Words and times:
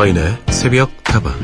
서인의 0.00 0.38
새벽 0.48 1.04
다방 1.04 1.34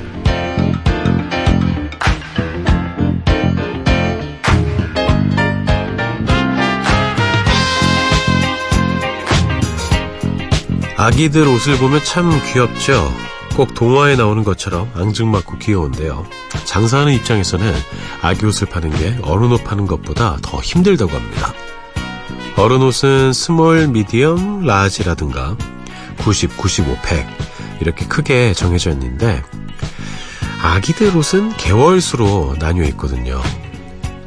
아기들 10.96 11.46
옷을 11.46 11.76
보면 11.76 12.02
참 12.02 12.30
귀엽죠. 12.50 13.12
꼭 13.54 13.74
동화에 13.74 14.16
나오는 14.16 14.42
것처럼 14.42 14.90
앙증맞고 14.94 15.58
귀여운데요. 15.58 16.24
장사하는 16.64 17.12
입장에서는 17.12 17.74
아기 18.22 18.46
옷을 18.46 18.68
파는 18.68 18.90
게 18.92 19.18
어른 19.20 19.52
옷 19.52 19.64
파는 19.64 19.86
것보다 19.86 20.38
더 20.40 20.62
힘들다고 20.62 21.12
합니다. 21.12 21.52
어른 22.56 22.80
옷은 22.80 23.34
small, 23.34 23.88
medium, 23.88 24.64
large라든가 24.64 25.58
90, 26.20 26.56
95, 26.56 26.96
100 27.02 27.55
이렇게 27.80 28.06
크게 28.06 28.52
정해져 28.54 28.90
있는데 28.90 29.42
아기들 30.62 31.16
옷은 31.16 31.56
개월수로 31.56 32.56
나뉘어 32.58 32.84
있거든요. 32.90 33.40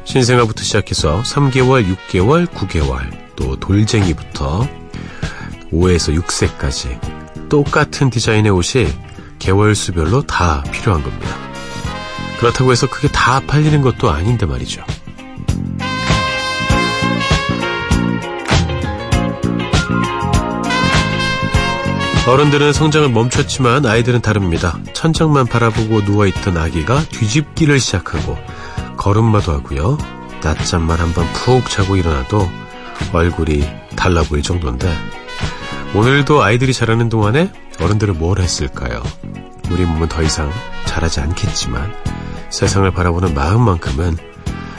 신생아부터 0.04 0.62
시작해서 0.62 1.22
3개월, 1.22 1.86
6개월, 1.96 2.46
9개월, 2.46 3.10
또 3.36 3.58
돌쟁이부터 3.58 4.68
5에서 5.72 6.20
6세까지 6.20 7.48
똑같은 7.48 8.10
디자인의 8.10 8.50
옷이 8.52 8.86
개월수별로 9.38 10.22
다 10.22 10.62
필요한 10.72 11.02
겁니다. 11.02 11.36
그렇다고 12.38 12.72
해서 12.72 12.88
그게 12.88 13.08
다 13.08 13.40
팔리는 13.46 13.82
것도 13.82 14.10
아닌데 14.10 14.46
말이죠. 14.46 14.82
어른들은 22.30 22.72
성장을 22.72 23.08
멈췄지만 23.08 23.84
아이들은 23.84 24.20
다릅니다. 24.20 24.78
천장만 24.92 25.46
바라보고 25.46 26.02
누워있던 26.02 26.56
아기가 26.56 27.02
뒤집기를 27.08 27.80
시작하고 27.80 28.38
걸음마도 28.96 29.50
하고요. 29.50 29.98
낮잠만 30.40 31.00
한번 31.00 31.26
푹 31.32 31.68
자고 31.68 31.96
일어나도 31.96 32.48
얼굴이 33.12 33.68
달라 33.96 34.22
보일 34.22 34.44
정도인데 34.44 34.96
오늘도 35.92 36.40
아이들이 36.40 36.72
자라는 36.72 37.08
동안에 37.08 37.52
어른들은 37.80 38.20
뭘 38.20 38.38
했을까요? 38.38 39.02
우리 39.72 39.84
몸은 39.84 40.06
더 40.06 40.22
이상 40.22 40.52
자라지 40.86 41.18
않겠지만 41.18 41.92
세상을 42.50 42.88
바라보는 42.92 43.34
마음만큼은 43.34 44.16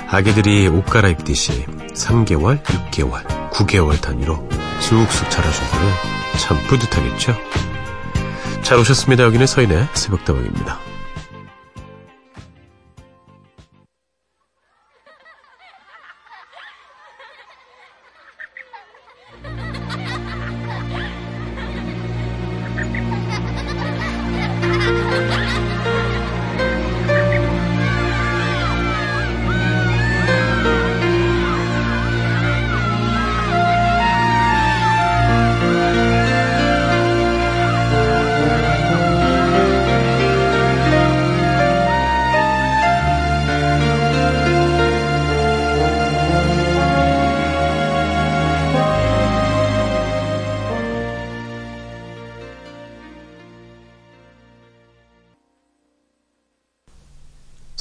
아기들이 0.07 0.69
옷 0.69 0.85
갈아입듯이 0.85 1.65
3개월, 1.95 2.63
6개월, 2.63 3.51
9개월 3.51 3.99
단위로 3.99 4.47
쑥쑥 4.79 5.29
거는 5.29 6.20
참 6.39 6.57
뿌듯하겠죠? 6.67 7.35
잘 8.63 8.77
오셨습니다. 8.79 9.23
여기는 9.23 9.45
서인의 9.47 9.87
새벽다방입니다. 9.93 10.90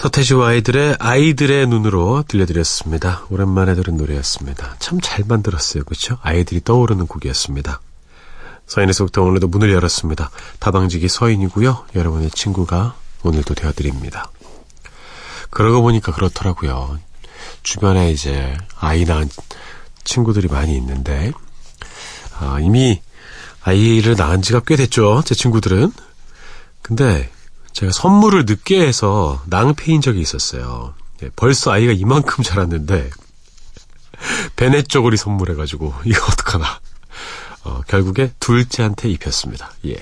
서태지와 0.00 0.48
아이들의 0.48 0.96
아이들의 0.98 1.66
눈으로 1.66 2.24
들려드렸습니다. 2.26 3.26
오랜만에 3.28 3.74
들은 3.74 3.98
노래였습니다. 3.98 4.76
참 4.78 4.98
잘 4.98 5.26
만들었어요. 5.28 5.84
그렇죠? 5.84 6.16
아이들이 6.22 6.62
떠오르는 6.64 7.06
곡이었습니다. 7.06 7.82
서인에서부터 8.66 9.20
오늘도 9.20 9.48
문을 9.48 9.70
열었습니다. 9.70 10.30
다방지기 10.58 11.06
서인이고요. 11.06 11.84
여러분의 11.94 12.30
친구가 12.30 12.94
오늘도 13.24 13.52
되어드립니다. 13.54 14.30
그러고 15.50 15.82
보니까 15.82 16.12
그렇더라고요. 16.12 16.98
주변에 17.62 18.10
이제 18.10 18.56
아이 18.78 19.04
낳은 19.04 19.28
친구들이 20.04 20.48
많이 20.48 20.78
있는데 20.78 21.30
아, 22.38 22.58
이미 22.62 23.02
아이를 23.64 24.16
낳은 24.16 24.40
지가 24.40 24.60
꽤 24.66 24.76
됐죠. 24.76 25.20
제 25.26 25.34
친구들은. 25.34 25.92
근데 26.80 27.30
제가 27.72 27.92
선물을 27.92 28.44
늦게 28.46 28.86
해서 28.86 29.42
낭패인 29.46 30.00
적이 30.00 30.20
있었어요. 30.20 30.94
예, 31.22 31.30
벌써 31.36 31.72
아이가 31.72 31.92
이만큼 31.92 32.42
자랐는데 32.42 33.10
베네 34.56 34.82
쪼그리 34.82 35.16
선물해가지고 35.16 35.94
이거 36.04 36.26
어떡하나. 36.26 36.80
어, 37.64 37.82
결국에 37.86 38.32
둘째한테 38.40 39.10
입혔습니다. 39.10 39.70
예. 39.86 39.96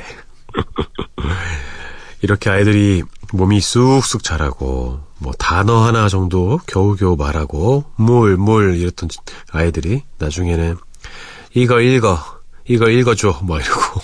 이렇게 2.23 2.51
아이들이 2.51 3.03
몸이 3.33 3.61
쑥쑥 3.61 4.23
자라고 4.23 5.01
뭐 5.19 5.33
단어 5.39 5.85
하나 5.85 6.09
정도 6.09 6.59
겨우겨우 6.67 7.17
말하고 7.17 7.85
물물 7.97 8.77
이랬던 8.77 9.09
아이들이 9.51 10.03
나중에는 10.19 10.77
이거 11.55 11.81
읽어 11.81 12.19
이거 12.67 12.89
읽어줘 12.89 13.41
뭐 13.43 13.59
이러고 13.59 14.01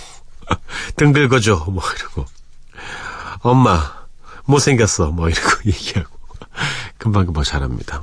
등 0.96 1.12
긁어줘 1.12 1.66
뭐 1.68 1.82
이러고 1.96 2.26
엄마 3.44 3.78
못생겼어 4.46 5.10
뭐 5.10 5.28
이러고 5.28 5.48
얘기하고 5.66 6.10
금방금방 6.98 7.44
잘합니다. 7.44 8.02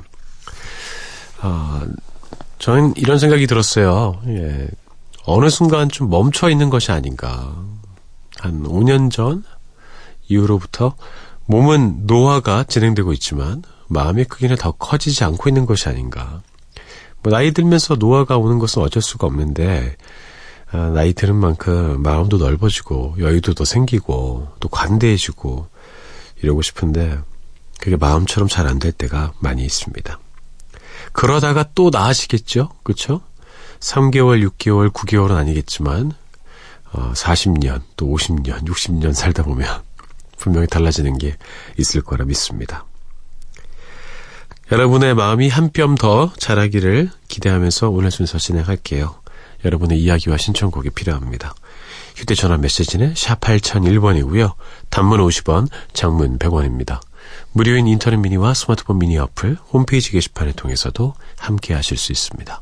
어, 1.42 1.80
저는 2.58 2.94
이런 2.96 3.18
생각이 3.18 3.46
들었어요. 3.46 4.20
예. 4.28 4.68
어느 5.24 5.50
순간 5.50 5.88
좀 5.88 6.08
멈춰 6.08 6.48
있는 6.48 6.70
것이 6.70 6.92
아닌가. 6.92 7.54
한 8.38 8.62
5년 8.62 9.10
전 9.10 9.44
이후로부터 10.28 10.94
몸은 11.46 12.06
노화가 12.06 12.64
진행되고 12.64 13.12
있지만 13.14 13.62
마음의 13.88 14.26
크기는 14.26 14.56
더 14.56 14.72
커지지 14.72 15.24
않고 15.24 15.48
있는 15.48 15.66
것이 15.66 15.88
아닌가. 15.88 16.40
뭐 17.22 17.32
나이 17.32 17.52
들면서 17.52 17.96
노화가 17.96 18.38
오는 18.38 18.58
것은 18.58 18.82
어쩔 18.82 19.02
수가 19.02 19.26
없는데 19.26 19.96
아, 19.96 20.02
나이 20.72 21.12
드는 21.12 21.34
만큼 21.34 22.02
마음도 22.02 22.38
넓어지고 22.38 23.16
여유도 23.18 23.54
더 23.54 23.64
생기고 23.64 24.48
또 24.60 24.68
관대해지고 24.68 25.66
이러고 26.42 26.62
싶은데 26.62 27.18
그게 27.78 27.96
마음처럼 27.96 28.48
잘 28.48 28.66
안 28.66 28.78
될 28.78 28.92
때가 28.92 29.32
많이 29.40 29.64
있습니다. 29.64 30.18
그러다가 31.12 31.64
또 31.74 31.90
나아지겠죠? 31.90 32.70
그쵸? 32.84 33.20
3개월, 33.80 34.48
6개월, 34.48 34.90
9개월은 34.92 35.32
아니겠지만 35.36 36.12
어, 36.92 37.12
40년, 37.14 37.82
또 37.96 38.06
50년, 38.06 38.64
60년 38.66 39.12
살다 39.12 39.42
보면 39.42 39.82
분명히 40.38 40.66
달라지는 40.66 41.18
게 41.18 41.36
있을 41.78 42.00
거라 42.02 42.24
믿습니다. 42.24 42.84
여러분의 44.70 45.14
마음이 45.14 45.48
한 45.48 45.70
뼘 45.70 45.96
더 45.96 46.32
자라기를 46.38 47.10
기대하면서 47.28 47.90
오늘 47.90 48.10
순서 48.10 48.38
진행할게요. 48.38 49.21
여러분의 49.64 50.00
이야기와 50.00 50.36
신청곡이 50.36 50.90
필요합니다. 50.90 51.54
휴대전화 52.16 52.58
메시지는 52.58 53.14
샵 53.16 53.40
8001번이고요. 53.40 54.54
단문 54.90 55.20
50원, 55.20 55.68
장문 55.92 56.38
100원입니다. 56.38 57.00
무료인 57.52 57.86
인터넷 57.86 58.16
미니와 58.16 58.54
스마트폰 58.54 58.98
미니 58.98 59.18
어플, 59.18 59.56
홈페이지 59.72 60.10
게시판을 60.10 60.52
통해서도 60.52 61.14
함께 61.36 61.74
하실 61.74 61.96
수 61.96 62.12
있습니다. 62.12 62.60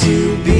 To 0.00 0.36
be 0.44 0.59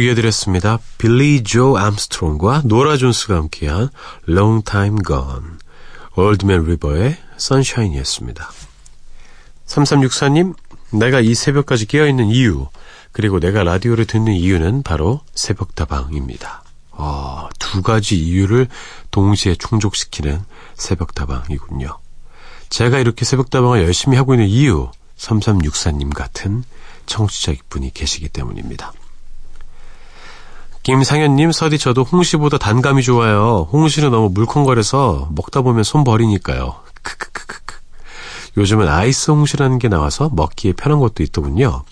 곡 0.00 0.04
이어드렸습니다. 0.04 0.78
빌리 0.96 1.42
조 1.42 1.76
암스트롱과 1.76 2.62
노라 2.64 2.96
존스가 2.96 3.36
함께한 3.36 3.90
Long 4.26 4.64
Time 4.64 4.98
Gone, 5.06 5.58
올드맨 6.16 6.64
리버의 6.64 7.18
Sunshine이었습니다. 7.36 8.50
3364님, 9.66 10.54
내가 10.92 11.20
이 11.20 11.34
새벽까지 11.34 11.84
깨어있는 11.84 12.28
이유, 12.28 12.68
그리고 13.12 13.40
내가 13.40 13.62
라디오를 13.62 14.06
듣는 14.06 14.32
이유는 14.32 14.84
바로 14.84 15.20
새벽다방입니다. 15.34 16.62
어, 16.92 17.48
두 17.58 17.82
가지 17.82 18.18
이유를 18.18 18.68
동시에 19.10 19.54
충족시키는 19.56 20.40
새벽다방이군요. 20.76 21.98
제가 22.70 22.98
이렇게 23.00 23.26
새벽다방을 23.26 23.82
열심히 23.82 24.16
하고 24.16 24.32
있는 24.32 24.48
이유, 24.48 24.90
3364님 25.18 26.14
같은 26.14 26.64
청취자 27.04 27.52
분이 27.68 27.92
계시기 27.92 28.30
때문입니다. 28.30 28.94
김상현님, 30.82 31.52
서디 31.52 31.78
저도 31.78 32.04
홍시보다 32.04 32.56
단감이 32.56 33.02
좋아요. 33.02 33.68
홍시는 33.70 34.10
너무 34.10 34.30
물컹거려서 34.30 35.28
먹다 35.32 35.60
보면 35.60 35.84
손 35.84 36.04
버리니까요. 36.04 36.74
크크크크크. 37.02 37.76
요즘은 38.56 38.88
아이스 38.88 39.30
홍시라는 39.30 39.78
게 39.78 39.88
나와서 39.88 40.30
먹기에 40.32 40.72
편한 40.72 40.98
것도 40.98 41.22
있더군요. 41.22 41.84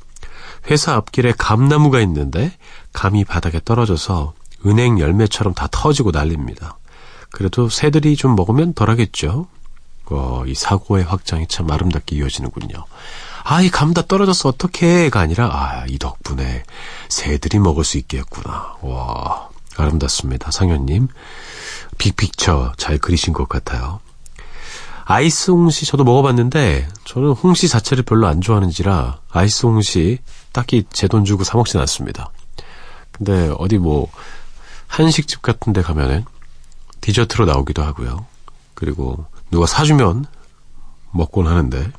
회사 0.71 0.95
앞길에 0.95 1.33
감나무가 1.37 2.01
있는데 2.01 2.53
감이 2.93 3.25
바닥에 3.25 3.61
떨어져서 3.63 4.33
은행 4.67 4.99
열매처럼 4.99 5.55
다 5.55 5.69
터지고 5.71 6.11
난립니다. 6.11 6.79
그래도 7.31 7.69
새들이 7.69 8.17
좀 8.17 8.35
먹으면 8.35 8.73
덜하겠죠. 8.73 9.47
어, 10.11 10.43
이 10.47 10.55
사고의 10.55 11.05
확장이 11.05 11.47
참 11.47 11.71
아름답게 11.71 12.17
이어지는군요. 12.17 12.85
아, 13.51 13.63
이 13.63 13.71
감 13.71 13.95
다 13.95 14.03
떨어졌어, 14.03 14.51
어떡해가 14.51 15.21
아니라, 15.21 15.47
아, 15.47 15.85
이 15.89 15.99
덕분에 15.99 16.65
새들이 17.09 17.59
먹을 17.59 17.83
수 17.83 17.97
있겠구나. 17.97 18.75
와, 18.83 19.49
아름답습니다. 19.77 20.51
상현님. 20.51 21.09
빅픽처 21.97 22.75
잘 22.77 22.99
그리신 22.99 23.33
것 23.33 23.49
같아요. 23.49 24.01
아이스 25.05 25.51
홍시 25.51 25.87
저도 25.87 26.05
먹어봤는데, 26.05 26.89
저는 27.05 27.31
홍시 27.31 27.69
자체를 27.69 28.03
별로 28.05 28.27
안 28.27 28.43
좋아하는지라, 28.43 29.21
아이스 29.31 29.65
홍시 29.65 30.19
딱히 30.53 30.85
제 30.93 31.09
돈 31.09 31.25
주고 31.25 31.43
사 31.45 31.57
먹진 31.57 31.81
않습니다. 31.81 32.31
근데 33.13 33.51
어디 33.59 33.79
뭐, 33.79 34.11
한식집 34.89 35.41
같은 35.41 35.73
데 35.73 35.81
가면은, 35.81 36.27
디저트로 37.01 37.47
나오기도 37.47 37.83
하고요. 37.83 38.27
그리고 38.75 39.25
누가 39.51 39.65
사주면 39.65 40.27
먹곤 41.13 41.47
하는데, 41.47 41.91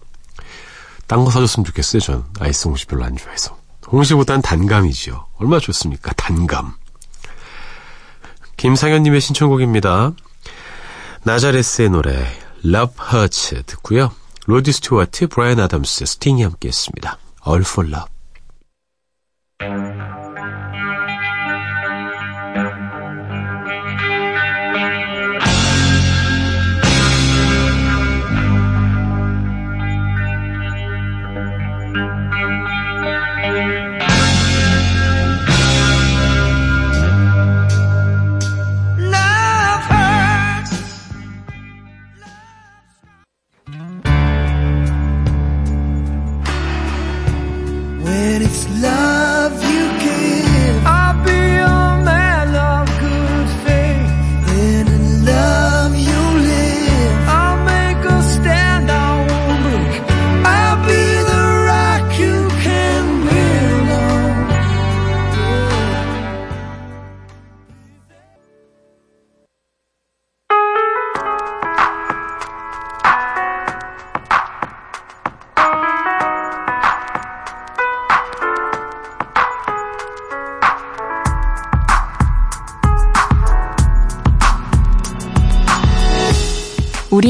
딴 1.09 1.25
거 1.25 1.31
사줬으면 1.31 1.65
좋겠어요, 1.65 1.99
전. 2.01 2.23
아이스 2.39 2.67
홍시 2.67 2.85
별로 2.85 3.03
안 3.03 3.17
좋아해서. 3.17 3.57
홍시보단 3.91 4.43
단감이지요. 4.43 5.25
얼마나 5.39 5.59
좋습니까? 5.59 6.13
단감. 6.13 6.75
김상현님의 8.57 9.19
신청곡입니다. 9.19 10.11
나자레스의 11.23 11.89
노래 11.89 12.11
Love 12.63 12.95
Hurts 13.11 13.63
듣고요. 13.65 14.11
로드 14.45 14.71
스튜어트, 14.71 15.27
브라이언 15.27 15.59
아담스, 15.59 16.05
스팅이 16.05 16.43
함께 16.43 16.67
했습니다. 16.67 17.17
All 17.47 17.61
for 17.61 17.89
Love. 17.89 20.18
Thank 31.91 32.05
you. 33.93 33.98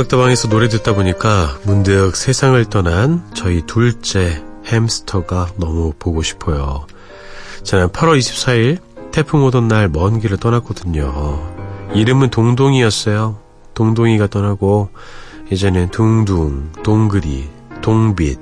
새벽다방에서 0.00 0.48
노래 0.48 0.68
듣다 0.68 0.94
보니까 0.94 1.58
문득 1.64 2.16
세상을 2.16 2.64
떠난 2.66 3.28
저희 3.34 3.62
둘째 3.66 4.42
햄스터가 4.66 5.48
너무 5.56 5.92
보고 5.98 6.22
싶어요. 6.22 6.86
지난 7.64 7.88
8월 7.88 8.18
24일 8.18 8.78
태풍 9.10 9.44
오던 9.44 9.68
날 9.68 9.88
먼 9.88 10.20
길을 10.20 10.38
떠났거든요. 10.38 11.92
이름은 11.94 12.30
동동이었어요. 12.30 13.40
동동이가 13.74 14.28
떠나고 14.28 14.90
이제는 15.50 15.90
둥둥, 15.90 16.72
동그리, 16.82 17.48
동빛 17.82 18.38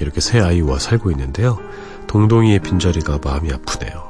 이렇게 0.00 0.20
새 0.20 0.40
아이와 0.40 0.78
살고 0.78 1.10
있는데요. 1.12 1.58
동동이의 2.08 2.58
빈자리가 2.58 3.20
마음이 3.24 3.50
아프네요. 3.52 4.09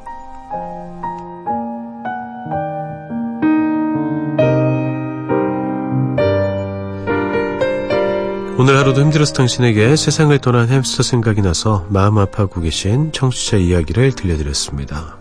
오늘 8.61 8.77
하루도 8.77 9.01
힘들어서 9.01 9.33
당신에게 9.33 9.97
세상을 9.97 10.39
떠난 10.41 10.69
햄스터 10.69 11.03
생각이 11.03 11.41
나서 11.41 11.87
마음 11.89 12.19
아파하고 12.19 12.61
계신 12.61 13.11
청취자 13.11 13.57
이야기를 13.57 14.13
들려드렸습니다. 14.13 15.17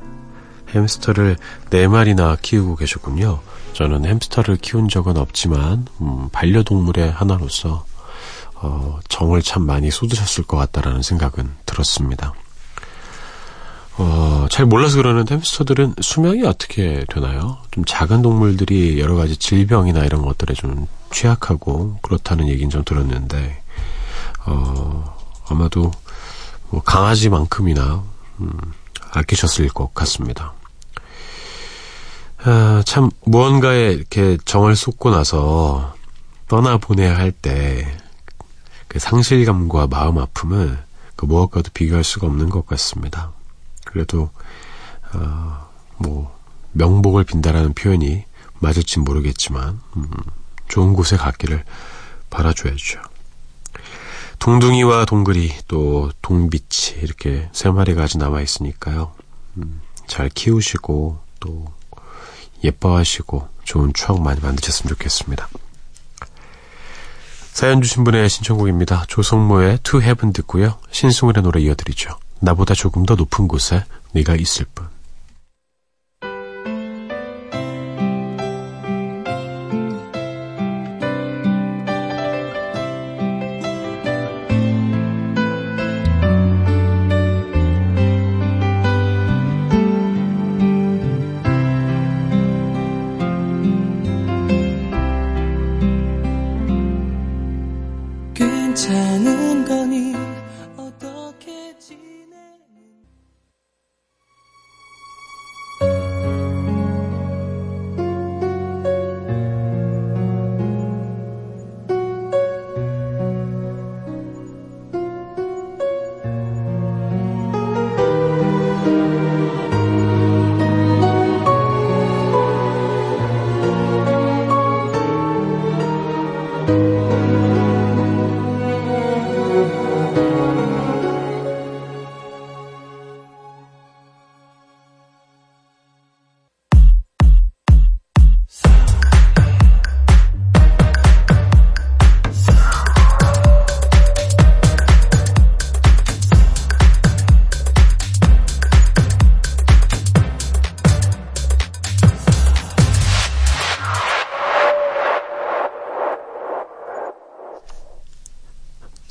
햄스터를 0.76 1.38
네 1.70 1.88
마리나 1.88 2.36
키우고 2.42 2.76
계셨군요. 2.76 3.40
저는 3.72 4.04
햄스터를 4.04 4.58
키운 4.58 4.90
적은 4.90 5.16
없지만 5.16 5.86
음, 6.02 6.28
반려동물의 6.34 7.12
하나로서 7.12 7.86
어, 8.56 9.00
정을 9.08 9.42
참 9.42 9.62
많이 9.64 9.90
쏟으셨을 9.90 10.44
것 10.44 10.58
같다라는 10.58 11.02
생각은 11.02 11.50
들었습니다. 11.66 12.34
어, 13.98 14.48
잘 14.52 14.66
몰라서 14.66 14.98
그러는데 14.98 15.36
햄스터들은 15.36 15.96
수명이 16.02 16.44
어떻게 16.46 17.06
되나요? 17.08 17.60
좀 17.72 17.86
작은 17.86 18.22
동물들이 18.22 19.00
여러 19.00 19.16
가지 19.16 19.38
질병이나 19.38 20.04
이런 20.04 20.24
것들에 20.24 20.56
좀 20.56 20.88
취약하고 21.12 22.00
그렇다는 22.02 22.48
얘기는 22.48 22.70
좀 22.70 22.84
들었는데 22.84 23.62
어, 24.46 25.18
아마도 25.48 25.92
뭐 26.70 26.82
강아지만큼이나 26.82 28.04
음, 28.40 28.52
아끼셨을 29.12 29.68
것 29.70 29.94
같습니다. 29.94 30.54
아, 32.44 32.82
참 32.86 33.10
무언가에 33.26 33.92
이렇게 33.92 34.38
정을 34.46 34.76
쏟고 34.76 35.10
나서 35.10 35.94
떠나 36.48 36.78
보내야 36.78 37.18
할 37.18 37.32
때 37.32 38.10
그 38.90 38.98
상실감과 38.98 39.88
마음 39.88 40.18
아픔을 40.18 40.84
그 41.16 41.26
무엇과도 41.26 41.70
비교할 41.74 42.04
수가 42.04 42.28
없는 42.28 42.50
것 42.50 42.66
같습니다. 42.66 43.32
그래도 43.86 44.32
어, 45.14 45.68
뭐 45.98 46.36
명복을 46.74 47.24
빈다라는 47.24 47.74
표현이 47.74 48.26
맞을지 48.60 49.00
모르겠지만 49.00 49.80
음, 49.96 50.10
좋은 50.70 50.94
곳에 50.94 51.18
갔기를 51.18 51.64
바라줘야죠. 52.30 53.02
동둥이와 54.40 55.04
동그리 55.06 55.54
또 55.68 56.12
동비치 56.22 57.00
이렇게 57.02 57.50
세 57.52 57.70
마리가 57.70 58.04
아직 58.04 58.18
남아 58.20 58.42
있으니까요. 58.42 59.14
음, 59.58 59.82
잘 60.08 60.30
키우시고 60.30 61.20
또 61.42 61.66
예뻐하시고 62.64 63.50
좋은 63.66 63.94
추억 63.94 64.22
많이 64.22 64.40
만드셨으면 64.40 64.90
좋겠습니다. 64.90 65.50
사연 67.52 67.82
주신 67.82 68.06
분의 68.06 68.30
신청곡입니다. 68.30 69.06
조성모의 69.10 69.80
To 69.84 70.02
Heaven 70.02 70.32
듣고요. 70.32 70.80
신승훈의 70.92 71.44
노래 71.44 71.60
이어드리죠. 71.62 72.18
나보다 72.40 72.74
조금 72.74 73.06
더 73.06 73.16
높은 73.16 73.50
곳에 73.50 73.84
네가 74.14 74.36
있을 74.36 74.66
뿐. 74.74 74.88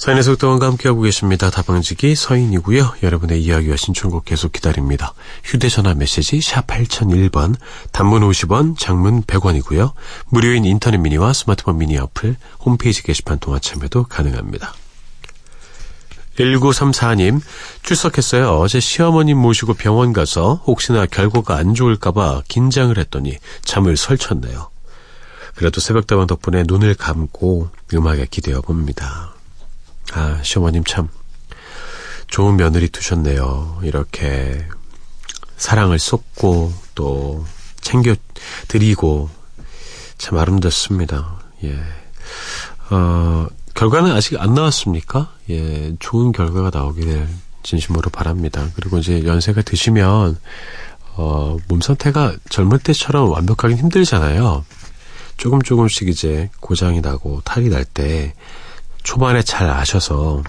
사인의 0.09 0.23
속동원과 0.23 0.65
함께하고 0.69 1.03
계십니다. 1.03 1.51
다방지기 1.51 2.15
서인이고요. 2.15 2.95
여러분의 3.03 3.43
이야기와 3.43 3.77
신청곡 3.77 4.25
계속 4.25 4.55
기다립니다. 4.55 5.13
휴대전화 5.45 5.93
메시지 5.93 6.41
샵 6.41 6.67
8001번, 6.67 7.57
단문 7.93 8.23
50원, 8.23 8.79
장문 8.79 9.25
100원이고요. 9.25 9.93
무료인 10.31 10.65
인터넷 10.65 10.97
미니와 10.97 11.35
스마트폰 11.35 11.77
미니 11.77 11.99
어플, 11.99 12.37
홈페이지 12.61 13.03
게시판 13.03 13.39
통화 13.39 13.59
참여도 13.59 14.05
가능합니다. 14.05 14.73
1934님, 16.39 17.43
출석했어요. 17.83 18.61
어제 18.61 18.81
시어머님 18.81 19.37
모시고 19.37 19.75
병원 19.75 20.15
가서 20.15 20.63
혹시나 20.67 21.05
결과가 21.05 21.59
안 21.59 21.75
좋을까봐 21.75 22.45
긴장을 22.49 22.97
했더니 22.97 23.37
잠을 23.63 23.99
설쳤네요. 23.99 24.71
그래도 25.55 25.83
새벽다방 25.83 26.27
덕분에 26.27 26.65
눈을 26.67 26.95
감고 26.95 27.69
음악에 27.93 28.27
기대어 28.31 28.63
봅니다. 28.63 29.35
아, 30.13 30.41
시어머님 30.43 30.85
참 30.85 31.09
좋은 32.29 32.57
며느리 32.57 32.89
두셨네요. 32.89 33.81
이렇게 33.83 34.65
사랑을 35.57 35.99
쏟고 35.99 36.73
또 36.95 37.45
챙겨 37.81 38.15
드리고 38.69 39.29
참 40.19 40.39
아름답습니다. 40.39 41.41
예. 41.65 41.79
어, 42.91 43.47
결과는 43.75 44.13
아직 44.13 44.41
안 44.41 44.55
나왔습니까? 44.55 45.33
예, 45.51 45.95
좋은 45.99 46.33
결과가 46.33 46.71
나오기를 46.73 47.29
진심으로 47.63 48.11
바랍니다. 48.11 48.69
그리고 48.75 48.99
이제 48.99 49.25
연세가 49.25 49.63
드시면 49.63 50.39
어, 51.17 51.57
몸 51.69 51.81
상태가 51.81 52.37
젊을 52.49 52.79
때처럼 52.81 53.31
완벽하긴 53.31 53.79
힘들잖아요. 53.79 54.65
조금 55.37 55.61
조금씩 55.63 56.09
이제 56.09 56.51
고장이 56.61 57.01
나고 57.01 57.41
탈이 57.45 57.69
날 57.69 57.85
때 57.85 58.35
초반에 59.09 59.41
잘 59.41 59.71
아셔서 59.71 60.43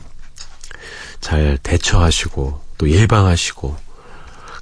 잘 1.21 1.57
대처하시고 1.63 2.61
또 2.77 2.89
예방하시고 2.89 3.77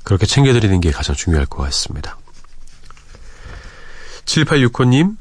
그렇게 0.03 0.27
챙겨드리는 0.27 0.79
게 0.81 0.91
가장 0.91 1.15
중요할 1.15 1.47
것 1.47 1.63
같습니다. 1.63 2.15
7865님, 4.25 5.17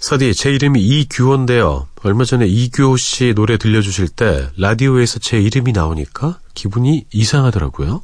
서디, 0.00 0.34
제 0.34 0.50
이름이 0.50 0.80
이규호인데요. 0.80 1.86
얼마 2.02 2.24
전에 2.24 2.48
이규호 2.48 2.96
씨 2.96 3.34
노래 3.34 3.56
들려주실 3.56 4.08
때 4.08 4.50
라디오에서 4.56 5.20
제 5.20 5.40
이름이 5.40 5.70
나오니까 5.70 6.40
기분이 6.54 7.06
이상하더라고요. 7.12 8.02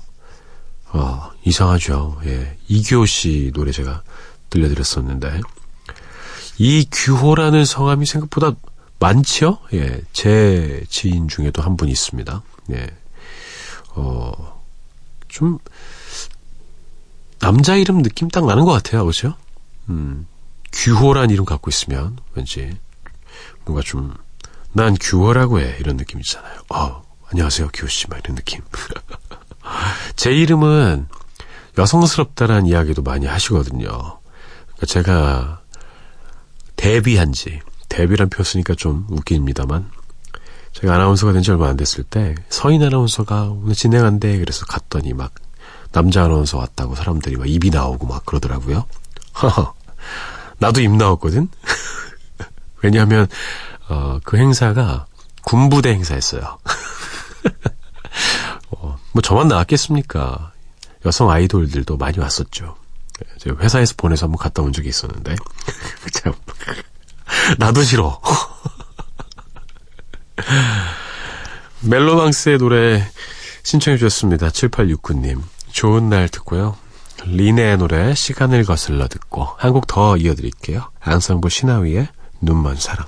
어, 0.92 1.30
이상하죠. 1.42 2.20
예. 2.26 2.56
이규호 2.68 3.06
씨 3.06 3.50
노래 3.52 3.72
제가 3.72 4.04
들려드렸었는데. 4.50 5.40
이규호라는 6.58 7.64
성함이 7.64 8.06
생각보다 8.06 8.52
많죠? 9.04 9.58
예. 9.74 10.00
제 10.12 10.82
지인 10.88 11.28
중에도 11.28 11.62
한 11.62 11.76
분 11.76 11.88
있습니다. 11.88 12.42
예. 12.72 12.86
어, 13.90 14.62
좀, 15.28 15.58
남자 17.38 17.74
이름 17.76 18.02
느낌 18.02 18.28
딱 18.28 18.46
나는 18.46 18.64
것 18.64 18.72
같아요. 18.72 19.04
그죠? 19.04 19.34
음, 19.88 20.26
규호란 20.72 21.30
이름 21.30 21.44
갖고 21.44 21.68
있으면 21.70 22.16
왠지 22.34 22.76
뭔가 23.64 23.82
좀, 23.84 24.14
난 24.72 24.96
규호라고 24.98 25.60
해. 25.60 25.76
이런 25.80 25.96
느낌 25.96 26.20
있잖아요. 26.20 26.60
어, 26.70 27.02
안녕하세요. 27.30 27.68
규호씨. 27.74 28.08
막 28.08 28.18
이런 28.24 28.34
느낌. 28.36 28.60
제 30.16 30.32
이름은 30.32 31.08
여성스럽다라는 31.76 32.66
이야기도 32.66 33.02
많이 33.02 33.26
하시거든요. 33.26 33.88
그러니까 33.88 34.86
제가 34.86 35.60
데뷔한 36.76 37.32
지, 37.32 37.60
데뷔란 37.94 38.28
표 38.28 38.42
쓰니까 38.42 38.74
좀 38.74 39.06
웃깁니다만, 39.08 39.88
제가 40.72 40.96
아나운서가 40.96 41.32
된 41.32 41.42
지 41.42 41.52
얼마 41.52 41.68
안 41.68 41.76
됐을 41.76 42.02
때, 42.02 42.34
서인 42.48 42.82
아나운서가 42.82 43.44
오늘 43.44 43.76
진행한대. 43.76 44.38
그래서 44.38 44.66
갔더니 44.66 45.12
막, 45.14 45.32
남자 45.92 46.24
아나운서 46.24 46.58
왔다고 46.58 46.96
사람들이 46.96 47.36
막 47.36 47.48
입이 47.48 47.70
나오고 47.70 48.08
막 48.08 48.26
그러더라고요. 48.26 48.84
나도 50.58 50.80
입 50.80 50.90
나왔거든? 50.90 51.48
왜냐하면, 52.82 53.28
어, 53.88 54.18
그 54.24 54.38
행사가 54.38 55.06
군부대 55.44 55.90
행사였어요. 55.90 56.58
어, 58.72 58.98
뭐 59.12 59.22
저만 59.22 59.46
나왔겠습니까? 59.46 60.50
여성 61.06 61.30
아이돌들도 61.30 61.96
많이 61.96 62.18
왔었죠. 62.18 62.74
제가 63.38 63.62
회사에서 63.62 63.94
보내서 63.96 64.26
한번 64.26 64.38
갔다 64.38 64.62
온 64.62 64.72
적이 64.72 64.88
있었는데. 64.88 65.36
참. 66.12 66.32
나도 67.58 67.82
싫어. 67.82 68.20
멜로망스의 71.80 72.58
노래 72.58 73.02
신청해 73.62 73.98
주셨습니다. 73.98 74.48
7869님. 74.48 75.42
좋은 75.70 76.08
날 76.08 76.28
듣고요. 76.28 76.76
리네의 77.26 77.78
노래 77.78 78.14
시간을 78.14 78.64
거슬러 78.64 79.08
듣고 79.08 79.48
한 79.58 79.72
곡 79.72 79.86
더 79.86 80.16
이어드릴게요. 80.16 80.90
앙상블 81.00 81.50
신하위의 81.50 82.08
눈먼 82.42 82.76
사랑. 82.76 83.06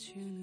opportunity. 0.00 0.39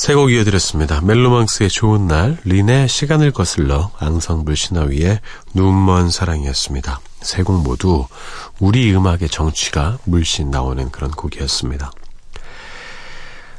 세곡 0.00 0.32
이어드렸습니다. 0.32 1.02
멜로망스의 1.02 1.68
좋은 1.68 2.06
날, 2.06 2.38
린의 2.44 2.88
시간을 2.88 3.32
거슬러, 3.32 3.90
앙상블 3.98 4.56
신화위의 4.56 5.20
눈먼 5.52 6.08
사랑이었습니다. 6.08 7.00
세 7.20 7.42
곡 7.42 7.62
모두 7.62 8.06
우리 8.60 8.94
음악의 8.94 9.28
정취가 9.30 9.98
물씬 10.04 10.50
나오는 10.50 10.90
그런 10.90 11.10
곡이었습니다. 11.10 11.92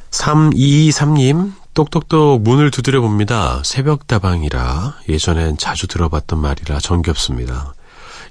3223님, 0.09 1.53
똑똑똑 1.75 2.41
문을 2.41 2.71
두드려 2.71 3.01
봅니다. 3.01 3.61
새벽다방이라 3.63 4.95
예전엔 5.09 5.57
자주 5.57 5.85
들어봤던 5.85 6.39
말이라 6.39 6.79
정겹습니다. 6.79 7.75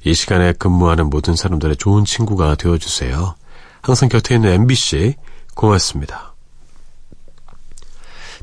이 0.02 0.14
시간에 0.14 0.52
근무하는 0.52 1.10
모든 1.10 1.36
사람들의 1.36 1.76
좋은 1.76 2.04
친구가 2.04 2.56
되어주세요. 2.56 3.36
항상 3.82 4.08
곁에 4.08 4.34
있는 4.34 4.50
MBC 4.50 5.14
고맙습니다. 5.54 6.29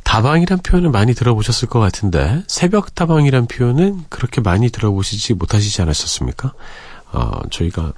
다방이란 0.08 0.60
표현을 0.60 0.90
많이 0.90 1.14
들어보셨을 1.14 1.68
것 1.68 1.80
같은데 1.80 2.42
새벽 2.48 2.96
다방이란 2.96 3.46
표현은 3.48 4.06
그렇게 4.10 4.40
많이 4.40 4.70
들어보시지 4.70 5.34
못하시지 5.34 5.82
않으셨습니까? 5.82 6.54
어, 7.12 7.42
저희가 7.52 7.92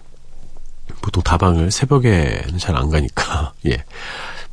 보통 1.02 1.22
다방을 1.22 1.70
새벽에는 1.70 2.58
잘 2.58 2.76
안 2.76 2.90
가니까 2.90 3.54
예. 3.68 3.84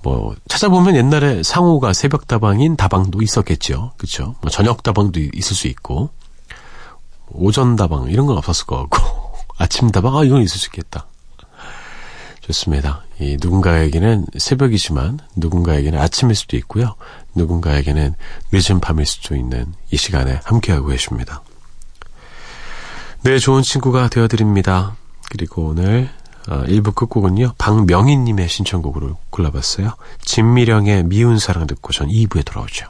뭐 0.02 0.36
찾아보면 0.48 0.96
옛날에 0.96 1.42
상호가 1.42 1.94
새벽 1.94 2.28
다방인 2.28 2.76
다방도 2.76 3.22
있었겠죠. 3.22 3.92
그렇죠? 3.96 4.34
뭐 4.42 4.50
저녁 4.50 4.82
다방도 4.82 5.18
있을 5.18 5.56
수 5.56 5.66
있고 5.66 6.10
오전 7.28 7.74
다방 7.74 8.10
이런 8.10 8.26
건 8.26 8.36
없었을 8.36 8.66
것 8.66 8.76
같고 8.88 8.98
아침 9.58 9.90
다방 9.90 10.16
아 10.16 10.24
이건 10.24 10.42
있을 10.42 10.58
수 10.58 10.66
있겠다. 10.66 11.06
좋습니다. 12.46 13.02
이 13.18 13.36
누군가에게는 13.40 14.26
새벽이지만 14.36 15.18
누군가에게는 15.34 15.98
아침일 15.98 16.36
수도 16.36 16.56
있고요. 16.58 16.94
누군가에게는 17.34 18.14
늦은 18.52 18.80
밤일 18.80 19.06
수도 19.06 19.34
있는 19.34 19.72
이 19.90 19.96
시간에 19.96 20.40
함께하고 20.44 20.88
계십니다. 20.88 21.42
네, 23.22 23.38
좋은 23.38 23.62
친구가 23.62 24.08
되어드립니다. 24.08 24.96
그리고 25.30 25.68
오늘 25.68 26.08
1부 26.44 26.88
어, 26.88 26.92
끝곡은요. 26.92 27.54
박명희님의 27.58 28.48
신청곡으로 28.48 29.16
골라봤어요. 29.30 29.94
진미령의 30.24 31.04
미운 31.04 31.38
사랑 31.38 31.66
듣고 31.66 31.92
전 31.92 32.08
2부에 32.08 32.44
돌아오죠. 32.44 32.86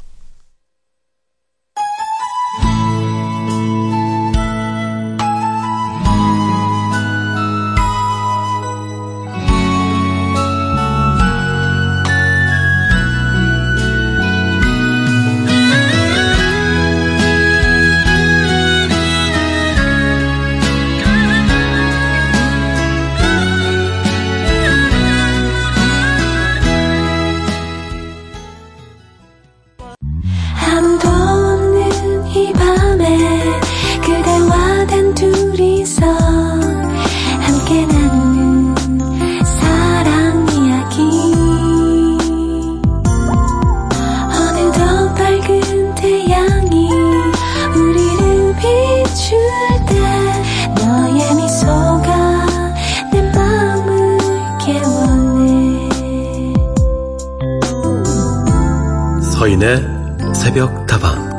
새벽 60.56 60.86
다방. 60.86 61.36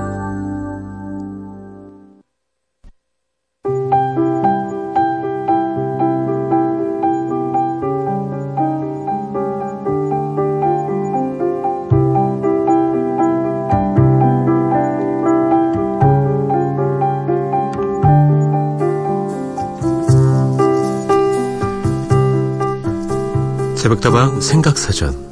새벽다방 23.75 24.39
생각사전 24.41 25.26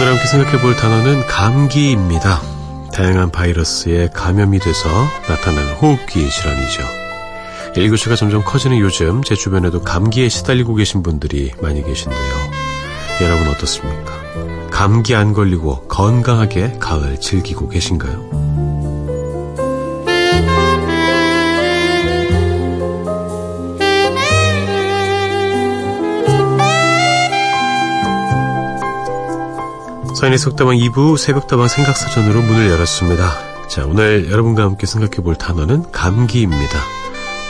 생각해 0.00 0.60
볼 0.60 0.76
단어는 0.76 1.26
감기입니다. 1.26 2.42
다양한 2.92 3.30
바이러스에 3.30 4.10
감염이 4.12 4.58
돼서 4.58 4.88
나타나는 5.26 5.72
호흡기 5.74 6.28
질환이죠. 6.28 6.82
일교차가 7.76 8.14
점점 8.14 8.42
커지는 8.44 8.78
요즘 8.78 9.22
제 9.22 9.34
주변에도 9.34 9.80
감기에 9.80 10.28
시달리고 10.28 10.74
계신 10.74 11.02
분들이 11.02 11.52
많이 11.62 11.82
계신데요. 11.82 12.34
여러분 13.22 13.48
어떻습니까? 13.48 14.12
감기 14.70 15.14
안 15.14 15.32
걸리고 15.32 15.88
건강하게 15.88 16.76
가을 16.78 17.18
즐기고 17.18 17.70
계신가요? 17.70 18.45
서인의 30.16 30.38
속다방 30.38 30.76
2부 30.76 31.18
새벽다방 31.18 31.68
생각사전으로 31.68 32.40
문을 32.40 32.70
열었습니다. 32.70 33.68
자, 33.68 33.84
오늘 33.84 34.30
여러분과 34.30 34.62
함께 34.62 34.86
생각해 34.86 35.16
볼 35.22 35.36
단어는 35.36 35.92
감기입니다. 35.92 36.80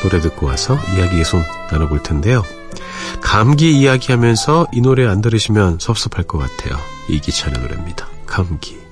노래 0.02 0.20
듣고 0.20 0.46
와서 0.46 0.76
이야기의 0.96 1.24
손 1.24 1.44
나눠볼 1.70 2.02
텐데요. 2.02 2.42
감기 3.20 3.78
이야기하면서 3.78 4.66
이 4.72 4.80
노래 4.80 5.06
안 5.06 5.20
들으시면 5.20 5.78
섭섭할 5.78 6.24
것 6.24 6.38
같아요. 6.38 6.76
이기찬의 7.08 7.60
노래입니다. 7.60 8.08
감기. 8.26 8.85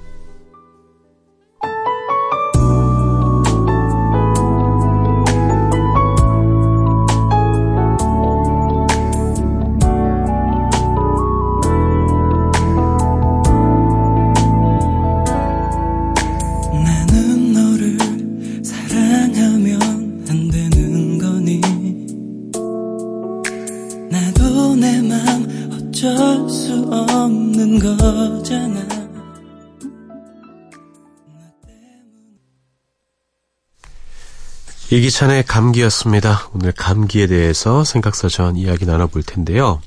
이기찬의 34.91 35.45
감기였습니다. 35.45 36.51
오늘 36.55 36.73
감기에 36.73 37.27
대해서 37.27 37.85
생각사전 37.85 38.57
이야기 38.57 38.85
나눠볼 38.85 39.23
텐데요. 39.23 39.81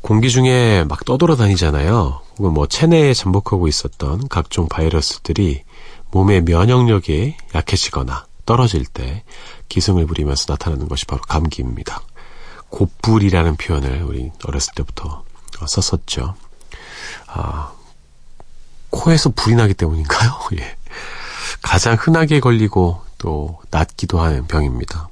공기 0.00 0.30
중에 0.30 0.84
막 0.84 1.04
떠돌아다니잖아요. 1.04 2.20
혹은 2.38 2.52
뭐 2.52 2.66
체내에 2.66 3.14
잠복하고 3.14 3.66
있었던 3.66 4.28
각종 4.28 4.68
바이러스들이 4.68 5.64
몸의 6.12 6.42
면역력이 6.42 7.34
약해지거나 7.54 8.26
떨어질 8.46 8.84
때 8.86 9.24
기승을 9.68 10.06
부리면서 10.06 10.52
나타나는 10.52 10.88
것이 10.88 11.04
바로 11.04 11.20
감기입니다. 11.22 12.00
곧불이라는 12.70 13.56
표현을 13.56 14.02
우리 14.02 14.30
어렸을 14.44 14.74
때부터 14.74 15.24
썼었죠. 15.66 16.34
아, 17.28 17.72
코에서 18.90 19.30
불이 19.30 19.54
나기 19.54 19.74
때문인가요? 19.74 20.32
예. 20.58 20.76
가장 21.62 21.96
흔하게 21.98 22.40
걸리고 22.40 23.00
또 23.18 23.58
낫기도 23.70 24.20
하는 24.20 24.46
병입니다. 24.46 25.08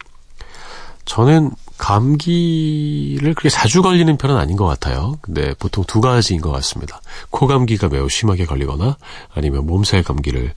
저는 1.04 1.50
감기를 1.78 3.34
그렇게 3.34 3.48
자주 3.48 3.82
걸리는 3.82 4.16
편은 4.16 4.36
아닌 4.36 4.56
것 4.56 4.66
같아요. 4.66 5.18
근데 5.20 5.54
보통 5.54 5.82
두 5.84 6.00
가지인 6.00 6.40
것 6.40 6.52
같습니다. 6.52 7.00
코 7.30 7.46
감기가 7.46 7.88
매우 7.88 8.08
심하게 8.08 8.44
걸리거나 8.44 8.96
아니면 9.34 9.66
몸살 9.66 10.04
감기를 10.04 10.54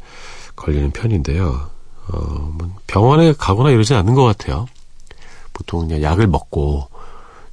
걸리는 0.56 0.92
편인데요. 0.92 1.70
어, 2.10 2.18
뭐 2.18 2.76
병원에 2.86 3.34
가거나 3.34 3.72
이러진 3.72 3.96
않는 3.96 4.14
것 4.14 4.24
같아요. 4.24 4.68
보통 5.56 5.88
그냥 5.88 6.04
약을 6.04 6.28
먹고 6.28 6.90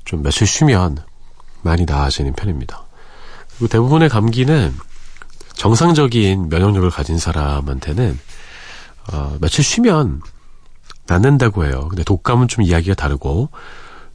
좀 0.04 0.22
며칠 0.22 0.46
쉬면 0.46 0.98
많이 1.62 1.84
나아지는 1.86 2.34
편입니다. 2.34 2.82
그리고 3.50 3.68
대부분의 3.68 4.08
감기는 4.08 4.74
정상적인 5.54 6.48
면역력을 6.48 6.90
가진 6.90 7.18
사람한테는 7.18 8.18
어, 9.12 9.36
며칠 9.40 9.64
쉬면 9.64 10.20
낫는다고 11.06 11.64
해요. 11.64 11.86
근데 11.88 12.02
독감은 12.02 12.48
좀 12.48 12.64
이야기가 12.64 12.94
다르고 12.94 13.50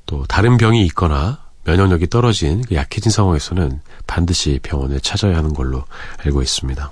또 0.06 0.26
다른 0.26 0.58
병이 0.58 0.86
있거나 0.88 1.40
면역력이 1.64 2.08
떨어진 2.08 2.64
그 2.64 2.76
약해진 2.76 3.12
상황에서는 3.12 3.82
반드시 4.06 4.60
병원을 4.64 5.00
찾아야 5.00 5.38
하는 5.38 5.54
걸로 5.54 5.84
알고 6.26 6.42
있습니다. 6.42 6.92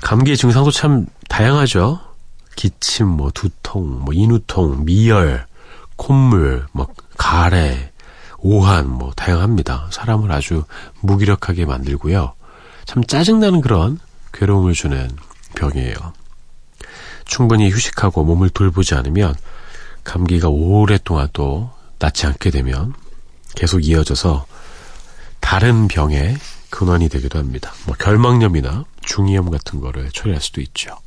감기의 0.00 0.36
증상도 0.36 0.70
참 0.70 1.06
다양하죠. 1.28 2.00
기침, 2.56 3.06
뭐 3.06 3.30
두통, 3.30 4.00
뭐 4.04 4.12
인후통, 4.12 4.84
미열, 4.84 5.46
콧물, 5.96 6.66
뭐 6.72 6.88
가래, 7.16 7.92
오한, 8.38 8.88
뭐 8.88 9.12
다양합니다. 9.14 9.88
사람을 9.90 10.32
아주 10.32 10.64
무기력하게 11.00 11.66
만들고요. 11.66 12.34
참 12.84 13.04
짜증나는 13.04 13.60
그런 13.60 13.98
괴로움을 14.32 14.72
주는 14.72 15.08
병이에요. 15.54 15.94
충분히 17.24 17.70
휴식하고 17.70 18.24
몸을 18.24 18.50
돌보지 18.50 18.94
않으면 18.94 19.34
감기가 20.04 20.48
오랫동안 20.48 21.28
또 21.32 21.70
낫지 21.98 22.26
않게 22.26 22.50
되면 22.50 22.94
계속 23.56 23.84
이어져서 23.84 24.46
다른 25.40 25.88
병의 25.88 26.36
근원이 26.70 27.08
되기도 27.08 27.38
합니다. 27.38 27.72
뭐 27.86 27.96
결막염이나 27.96 28.84
중이염 29.02 29.50
같은 29.50 29.80
거를 29.80 30.10
초래할 30.10 30.40
수도 30.40 30.60
있죠. 30.60 30.98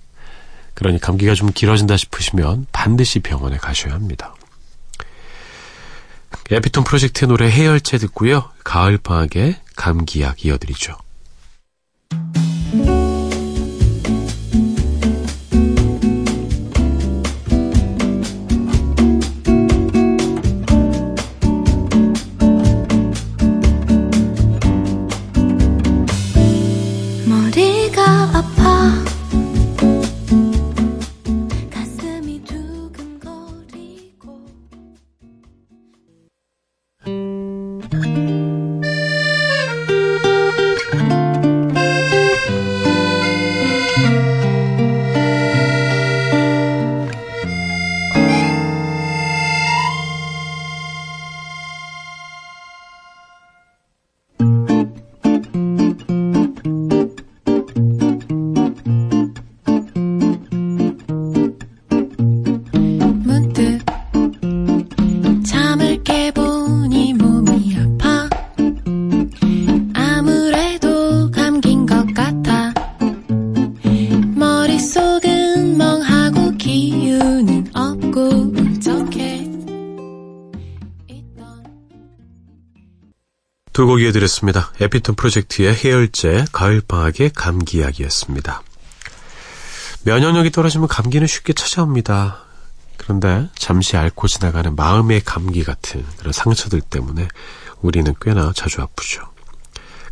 그러니 0.79 0.97
감기가 0.99 1.35
좀 1.35 1.51
길어진다 1.51 1.97
싶으시면 1.97 2.65
반드시 2.71 3.19
병원에 3.19 3.57
가셔야 3.57 3.93
합니다. 3.93 4.33
에피톤 6.49 6.85
프로젝트의 6.85 7.27
노래 7.27 7.51
해열체 7.51 7.97
듣고요. 7.97 8.49
가을 8.63 8.97
방학에 8.97 9.59
감기약 9.75 10.45
이어드리죠. 10.45 10.97
문 37.99 38.48
곡 83.89 84.01
이어드렸습니다. 84.01 84.71
에피톤 84.79 85.15
프로젝트의 85.15 85.73
해열제, 85.73 86.45
가을방학의 86.51 87.31
감기약이었습니다. 87.31 88.61
면역력이 90.03 90.51
떨어지면 90.51 90.87
감기는 90.87 91.25
쉽게 91.25 91.53
찾아옵니다. 91.53 92.37
그런데 92.97 93.49
잠시 93.55 93.97
앓고 93.97 94.27
지나가는 94.27 94.75
마음의 94.75 95.21
감기 95.21 95.63
같은 95.63 96.05
그런 96.19 96.31
상처들 96.31 96.81
때문에 96.81 97.27
우리는 97.81 98.13
꽤나 98.21 98.51
자주 98.53 98.79
아프죠. 98.83 99.23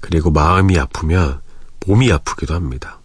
그리고 0.02 0.32
마음이 0.32 0.80
아프면 0.80 1.42
몸이 1.86 2.12
아프기도 2.12 2.56
합니다. 2.56 3.00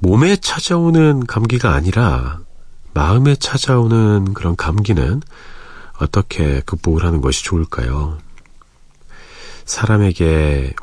몸에 0.00 0.34
찾아오는 0.34 1.26
감기가 1.26 1.74
아니라 1.74 2.40
마음에 2.92 3.36
찾아오는 3.36 4.34
그런 4.34 4.56
감기는 4.56 5.22
어떻게 6.00 6.60
극복을 6.66 7.04
하는 7.04 7.20
것이 7.20 7.44
좋을까요? 7.44 8.18
사람에게 9.68 10.74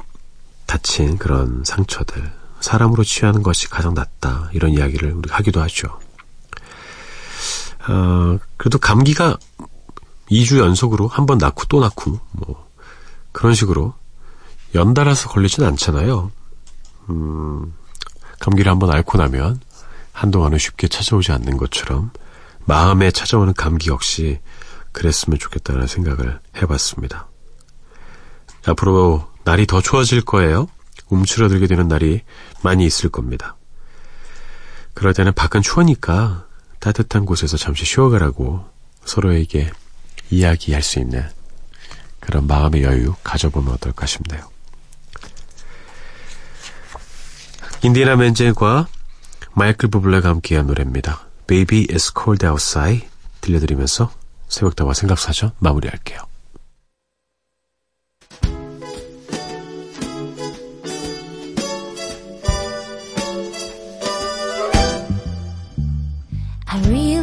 다친 0.68 1.18
그런 1.18 1.64
상처들, 1.66 2.32
사람으로 2.60 3.04
치유하는 3.04 3.42
것이 3.42 3.68
가장 3.68 3.96
낫다. 3.96 4.52
이런 4.54 4.72
이야기를 4.72 5.12
우리가 5.12 5.38
하기도 5.38 5.60
하죠. 5.64 6.00
어, 7.88 8.38
그래도 8.58 8.78
감기가 8.78 9.38
2주 10.30 10.60
연속으로 10.60 11.08
한 11.08 11.26
번 11.26 11.40
낳고 11.40 11.66
또 11.66 11.80
낳고, 11.80 12.20
뭐, 12.32 12.70
그런 13.32 13.56
식으로 13.56 13.94
연달아서 14.76 15.30
걸리진 15.30 15.64
않잖아요. 15.64 16.32
음, 17.10 17.74
감기를 18.40 18.72
한번 18.72 18.92
앓고 18.92 19.18
나면 19.18 19.60
한동안은 20.14 20.60
쉽게 20.60 20.88
찾아오지 20.88 21.32
않는 21.32 21.58
것처럼 21.58 22.12
마음에 22.66 23.10
찾아오는 23.12 23.54
감기 23.54 23.90
역시 23.90 24.40
그랬으면 24.92 25.40
좋겠다는 25.40 25.88
생각을 25.88 26.40
해봤습니다. 26.62 27.28
앞으로 28.66 29.28
날이 29.44 29.66
더 29.68 29.82
추워질 29.82 30.22
거예요. 30.22 30.68
움츠러들게 31.10 31.68
되는 31.68 31.88
날이 31.88 32.22
많이 32.64 32.86
있을 32.86 33.10
겁니다. 33.10 33.56
그럴 34.94 35.14
때는 35.14 35.34
밖은 35.34 35.62
추우니까 35.62 36.46
따뜻한 36.80 37.26
곳에서 37.26 37.58
잠시 37.58 37.86
쉬어가라고 37.86 38.66
서로에게 39.04 39.72
이야기할 40.32 40.82
수 40.82 41.00
있는 41.00 41.28
그런 42.20 42.48
마음의 42.48 42.84
여유 42.84 43.14
가져보면 43.24 43.74
어떨까 43.74 44.06
싶네요. 44.06 44.50
인디나 47.84 48.16
멘젤과 48.16 48.88
마이클 49.54 49.90
부블레가 49.90 50.30
함께한 50.30 50.66
노래입니다. 50.66 51.28
Baby 51.46 51.86
It's 51.88 52.14
Cold 52.20 52.46
Outside 52.46 53.08
들려드리면서 53.42 54.12
새벽다와 54.48 54.94
생각사전 54.94 55.52
마무리할게요. 55.60 56.20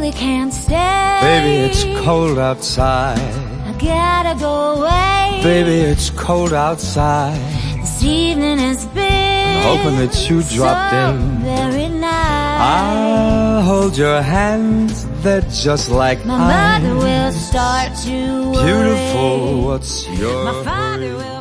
Really 0.03 0.15
can't 0.17 0.53
stay 0.53 1.19
Baby, 1.21 1.65
it's 1.65 1.83
cold 2.03 2.37
outside. 2.37 3.17
I 3.65 3.71
gotta 3.79 4.37
go 4.37 4.81
away 4.81 5.39
Baby, 5.41 5.91
it's 5.91 6.09
cold 6.09 6.53
outside. 6.53 7.39
This 7.79 8.03
evening 8.03 8.57
has 8.57 8.85
been 8.87 9.63
Hoping 9.63 9.97
that 9.99 10.29
you 10.29 10.43
dropped 10.43 10.91
so 10.91 11.09
in. 11.09 11.37
very 11.39 11.87
nice 11.87 12.59
I'll 12.73 13.61
hold 13.61 13.97
your 13.97 14.21
hands, 14.21 15.05
they're 15.23 15.49
just 15.63 15.89
like 15.89 16.25
My 16.25 16.79
mother 16.81 16.95
will 16.95 17.31
start 17.31 17.95
to 18.03 18.51
worry 18.51 18.65
Beautiful, 18.65 19.61
what's 19.63 20.05
your 20.09 20.43
My 20.43 20.63
father 20.65 21.32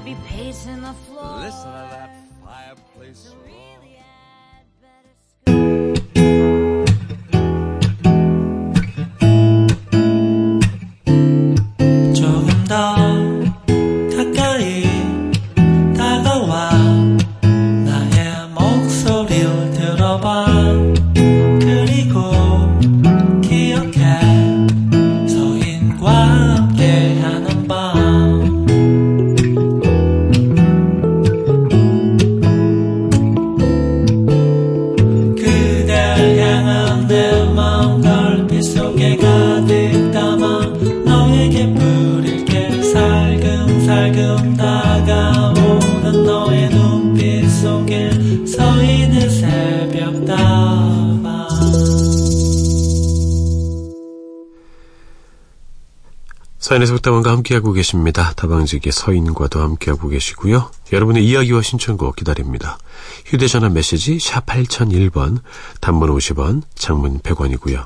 서인의 56.63 56.87
속담원과 56.87 57.33
함께하고 57.33 57.73
계십니다. 57.73 58.33
다방지기 58.37 58.93
서인과도 58.93 59.61
함께하고 59.61 60.09
계시고요. 60.09 60.71
여러분의 60.93 61.27
이야기와 61.27 61.61
신청곡 61.61 62.15
기다립니다. 62.15 62.79
휴대전화 63.27 63.69
메시지 63.69 64.21
샵 64.21 64.47
8001번, 64.47 65.41
단문 65.81 66.09
50원, 66.17 66.63
장문 66.77 67.19
100원이고요. 67.19 67.85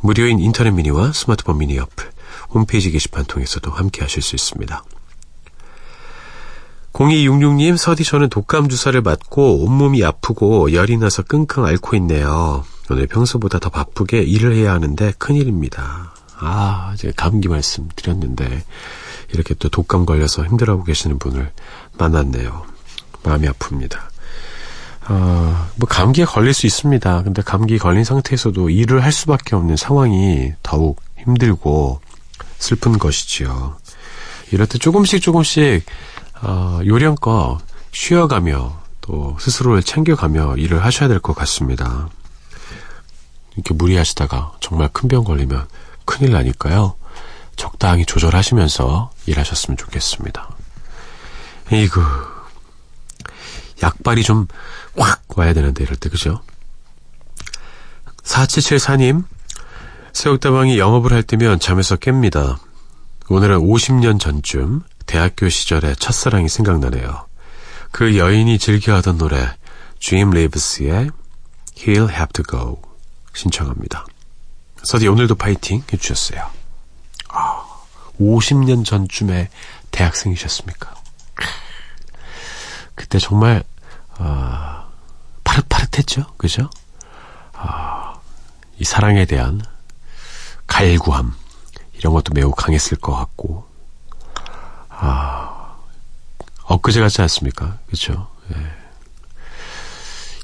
무료인 0.00 0.38
인터넷 0.38 0.70
미니와 0.70 1.12
스마트폰 1.12 1.58
미니 1.58 1.78
어플, 1.78 2.10
홈페이지 2.48 2.90
게시판 2.90 3.26
통해서도 3.26 3.70
함께하실 3.70 4.22
수 4.22 4.34
있습니다. 4.36 4.82
0266님, 6.94 7.76
서디 7.76 8.04
저는 8.04 8.30
독감 8.30 8.70
주사를 8.70 8.98
맞고 9.02 9.66
온몸이 9.66 10.02
아프고 10.02 10.72
열이 10.72 10.96
나서 10.96 11.22
끙끙 11.22 11.66
앓고 11.66 11.94
있네요. 11.96 12.64
오늘 12.88 13.06
평소보다 13.06 13.58
더 13.58 13.68
바쁘게 13.68 14.22
일을 14.22 14.54
해야 14.54 14.72
하는데 14.72 15.12
큰일입니다. 15.18 16.13
아, 16.38 16.94
제가 16.98 17.14
감기 17.16 17.48
말씀 17.48 17.88
드렸는데 17.96 18.64
이렇게 19.32 19.54
또 19.54 19.68
독감 19.68 20.06
걸려서 20.06 20.44
힘들어하고 20.44 20.84
계시는 20.84 21.18
분을 21.18 21.50
만났네요. 21.98 22.64
마음이 23.22 23.48
아픕니다. 23.48 23.98
어, 25.08 25.68
뭐 25.76 25.88
감기에 25.88 26.24
걸릴 26.24 26.54
수 26.54 26.66
있습니다. 26.66 27.22
근데 27.24 27.42
감기 27.42 27.78
걸린 27.78 28.04
상태에서도 28.04 28.70
일을 28.70 29.02
할 29.04 29.12
수밖에 29.12 29.54
없는 29.56 29.76
상황이 29.76 30.52
더욱 30.62 31.00
힘들고 31.18 32.00
슬픈 32.58 32.98
것이지요. 32.98 33.76
이럴 34.50 34.66
때 34.66 34.78
조금씩 34.78 35.20
조금씩 35.22 35.84
어, 36.42 36.80
요령껏 36.84 37.60
쉬어가며 37.92 38.82
또 39.00 39.36
스스로를 39.40 39.82
챙겨가며 39.82 40.56
일을 40.56 40.84
하셔야 40.84 41.08
될 41.08 41.20
것 41.20 41.34
같습니다. 41.34 42.08
이렇게 43.54 43.74
무리하시다가 43.74 44.52
정말 44.60 44.88
큰 44.92 45.08
병 45.08 45.24
걸리면 45.24 45.66
큰일 46.04 46.32
나니까요. 46.32 46.94
적당히 47.56 48.04
조절하시면서 48.04 49.10
일하셨으면 49.26 49.76
좋겠습니다. 49.76 50.48
이구 51.70 52.02
약발이 53.82 54.22
좀 54.22 54.46
확 54.96 55.22
와야 55.36 55.52
되는데 55.52 55.82
이럴 55.82 55.96
때 55.96 56.08
그죠? 56.08 56.40
4774님 58.22 59.24
새우다방이 60.12 60.78
영업을 60.78 61.12
할 61.12 61.22
때면 61.22 61.58
잠에서 61.58 61.96
깹니다. 61.96 62.58
오늘은 63.28 63.58
50년 63.58 64.20
전쯤 64.20 64.82
대학교 65.06 65.48
시절의 65.48 65.96
첫사랑이 65.96 66.48
생각나네요. 66.48 67.26
그 67.90 68.16
여인이 68.16 68.58
즐겨하던 68.58 69.18
노래 69.18 69.48
주임 69.98 70.30
레이브스의 70.30 71.10
He'll 71.76 72.10
Have 72.10 72.28
to 72.34 72.44
Go 72.48 72.80
신청합니다. 73.34 74.06
서디 74.84 75.08
오늘도 75.08 75.36
파이팅 75.36 75.82
해주셨어요. 75.92 76.50
아, 77.30 77.64
50년 78.20 78.84
전쯤에 78.84 79.48
대학생이셨습니까? 79.90 80.94
그때 82.94 83.18
정말 83.18 83.64
아, 84.18 84.88
파릇파릇했죠, 85.42 86.26
그죠? 86.36 86.68
아, 87.54 88.14
이 88.78 88.84
사랑에 88.84 89.24
대한 89.24 89.62
갈구함 90.66 91.34
이런 91.94 92.12
것도 92.12 92.34
매우 92.34 92.50
강했을 92.52 92.98
것 92.98 93.14
같고, 93.14 93.66
아, 94.90 95.76
엊그제 96.64 97.00
같지 97.00 97.22
않습니까? 97.22 97.78
그죠? 97.88 98.30
예. 98.54 98.56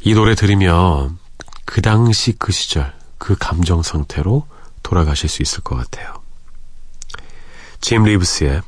이 0.03 0.15
노래 0.15 0.35
들으면 0.35 1.19
그 1.67 1.83
당시 1.83 2.33
그 2.39 2.53
시절 2.53 3.00
그 3.21 3.37
감정 3.39 3.83
상태로 3.83 4.49
돌아가실 4.83 5.29
수 5.29 5.43
있을 5.43 5.61
것 5.61 5.77
같아요. 5.77 6.21
짐 7.81 8.03
리브스의 8.03 8.63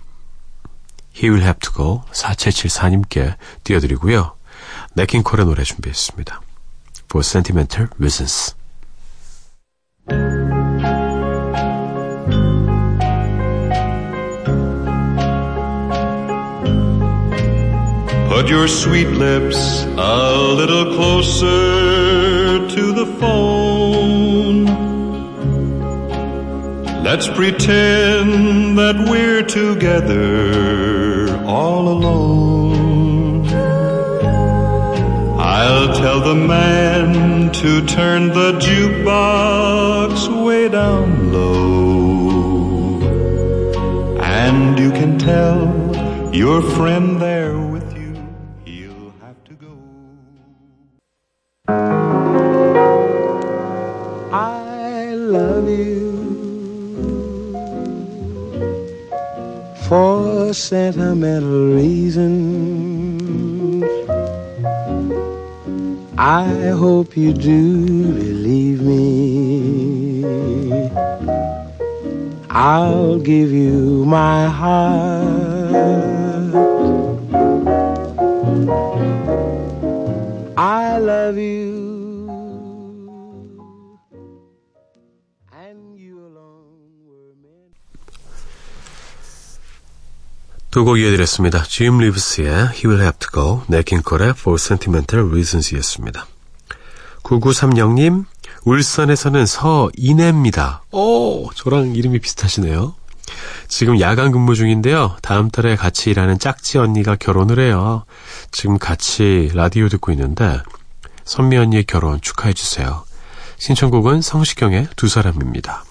He 1.17 1.31
Will 1.31 1.43
Have 1.43 1.59
to 1.61 1.73
Go 1.73 2.03
4774님께 2.13 3.37
띄워드리고요. 3.65 4.37
네킹콜의 4.95 5.47
노래 5.47 5.65
준비했습니다. 5.65 6.41
For 7.07 7.25
Sentimental 7.25 7.89
Reasons 7.99 8.55
Put 18.29 18.51
your 18.51 18.69
sweet 18.69 19.09
lips 19.09 19.85
a 19.97 20.55
little 20.57 20.95
closer 20.95 22.67
to 22.69 22.93
the 22.93 23.07
phone. 23.19 23.82
Let's 27.13 27.29
pretend 27.29 28.79
that 28.79 28.97
we're 29.09 29.43
together 29.43 31.45
all 31.45 31.89
alone. 31.89 33.47
I'll 35.39 35.95
tell 35.95 36.21
the 36.21 36.35
man 36.35 37.53
to 37.53 37.87
turn 37.87 38.29
the 38.29 38.59
jukebox 38.59 40.43
way 40.43 40.69
down 40.69 41.33
low. 41.33 43.03
And 44.21 44.79
you 44.79 44.91
can 44.91 45.19
tell 45.19 46.35
your 46.35 46.63
friend 46.63 47.21
there 47.21 47.52
for 60.53 60.57
sentimental 60.57 61.75
reasons. 61.75 63.05
I 66.19 66.47
hope 66.83 67.17
you 67.17 67.33
do 67.33 68.13
believe 68.13 68.83
me. 68.83 70.21
I'll 72.51 73.19
give 73.19 73.51
you 73.51 74.05
my 74.05 74.49
heart. 74.49 74.93
I 80.59 80.99
love 80.99 81.39
you. 81.39 81.82
두 90.73 90.85
곡 90.87 90.99
이어드렸습니다. 90.99 91.65
짐 91.65 91.99
리브스의 91.99 92.49
He 92.49 92.87
Will 92.87 93.03
Have 93.03 93.19
to 93.19 93.29
Go, 93.31 93.63
네킹콜의 93.69 94.31
For 94.31 94.59
Sentimental 94.59 95.29
Reasons 95.29 95.75
이었습니다. 95.75 96.27
9930님, 97.23 98.25
울산에서는 98.65 99.45
서인혜입니다. 99.45 100.85
오, 100.93 101.51
저랑 101.55 101.95
이름이 101.95 102.21
비슷하시네요. 102.21 102.95
지금 103.69 104.01
야간 104.01 104.33
근무 104.33 104.55
중인데요. 104.55 105.17
다음 105.21 105.51
달에 105.51 105.77
같이 105.77 106.09
일하는 106.09 106.39
짝지 106.39 106.79
언니가 106.79 107.17
결혼을 107.17 107.61
해요. 107.61 108.07
지금 108.51 108.79
같이 108.79 109.51
라디오 109.53 109.91
듣고 109.91 110.11
있는데, 110.13 110.59
선미 111.25 111.59
언니의 111.59 111.85
결혼 111.85 112.19
축하해 112.23 112.55
주세요. 112.55 113.05
신청곡은 113.59 114.23
성시경의 114.23 114.89
두 114.97 115.07
사람입니다. 115.07 115.85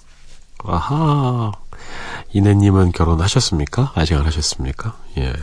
아하. 0.64 1.52
이내님은 2.34 2.92
결혼하셨습니까? 2.92 3.94
아직 3.96 4.16
안 4.16 4.26
하셨습니까? 4.26 4.98
예. 5.18 5.34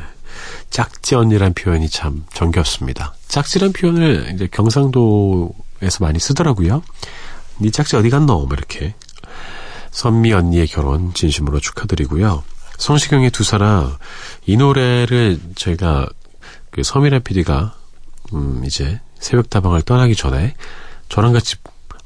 짝지 0.71 1.15
언니란 1.15 1.55
표현이 1.55 1.89
참 1.89 2.25
정겹습니다. 2.33 3.15
짝지란 3.29 3.73
표현을 3.73 4.33
이제 4.35 4.49
경상도에서 4.51 5.99
많이 6.01 6.19
쓰더라고요. 6.19 6.83
니 7.61 7.71
짝지 7.71 7.97
어디 7.97 8.11
갔노? 8.11 8.47
뭐 8.47 8.49
이렇게. 8.57 8.95
선미 9.91 10.33
언니의 10.33 10.67
결혼 10.67 11.13
진심으로 11.15 11.61
축하드리고요. 11.61 12.45
성시경의 12.79 13.31
두 13.31 13.43
사람, 13.43 13.97
이 14.47 14.57
노래를 14.57 15.41
저희가 15.57 16.09
그 16.71 16.83
서미란 16.83 17.23
PD가, 17.23 17.75
음, 18.35 18.63
이제 18.65 19.01
새벽 19.19 19.51
다방을 19.51 19.83
떠나기 19.83 20.15
전에 20.15 20.55
저랑 21.09 21.33
같이, 21.33 21.57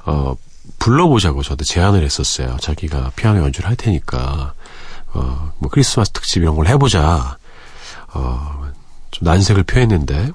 어, 0.07 0.35
불러보자고 0.79 1.43
저도 1.43 1.65
제안을 1.65 2.03
했었어요. 2.03 2.57
자기가 2.61 3.13
피아노 3.17 3.43
연주를 3.43 3.69
할 3.69 3.77
테니까, 3.77 4.55
어, 5.13 5.53
뭐 5.59 5.71
크리스마스 5.71 6.11
특집 6.11 6.43
이런 6.43 6.57
걸 6.57 6.67
해보자. 6.67 7.39
어, 8.15 8.71
좀 9.11 9.27
난색을 9.27 9.65
표했는데, 9.65 10.31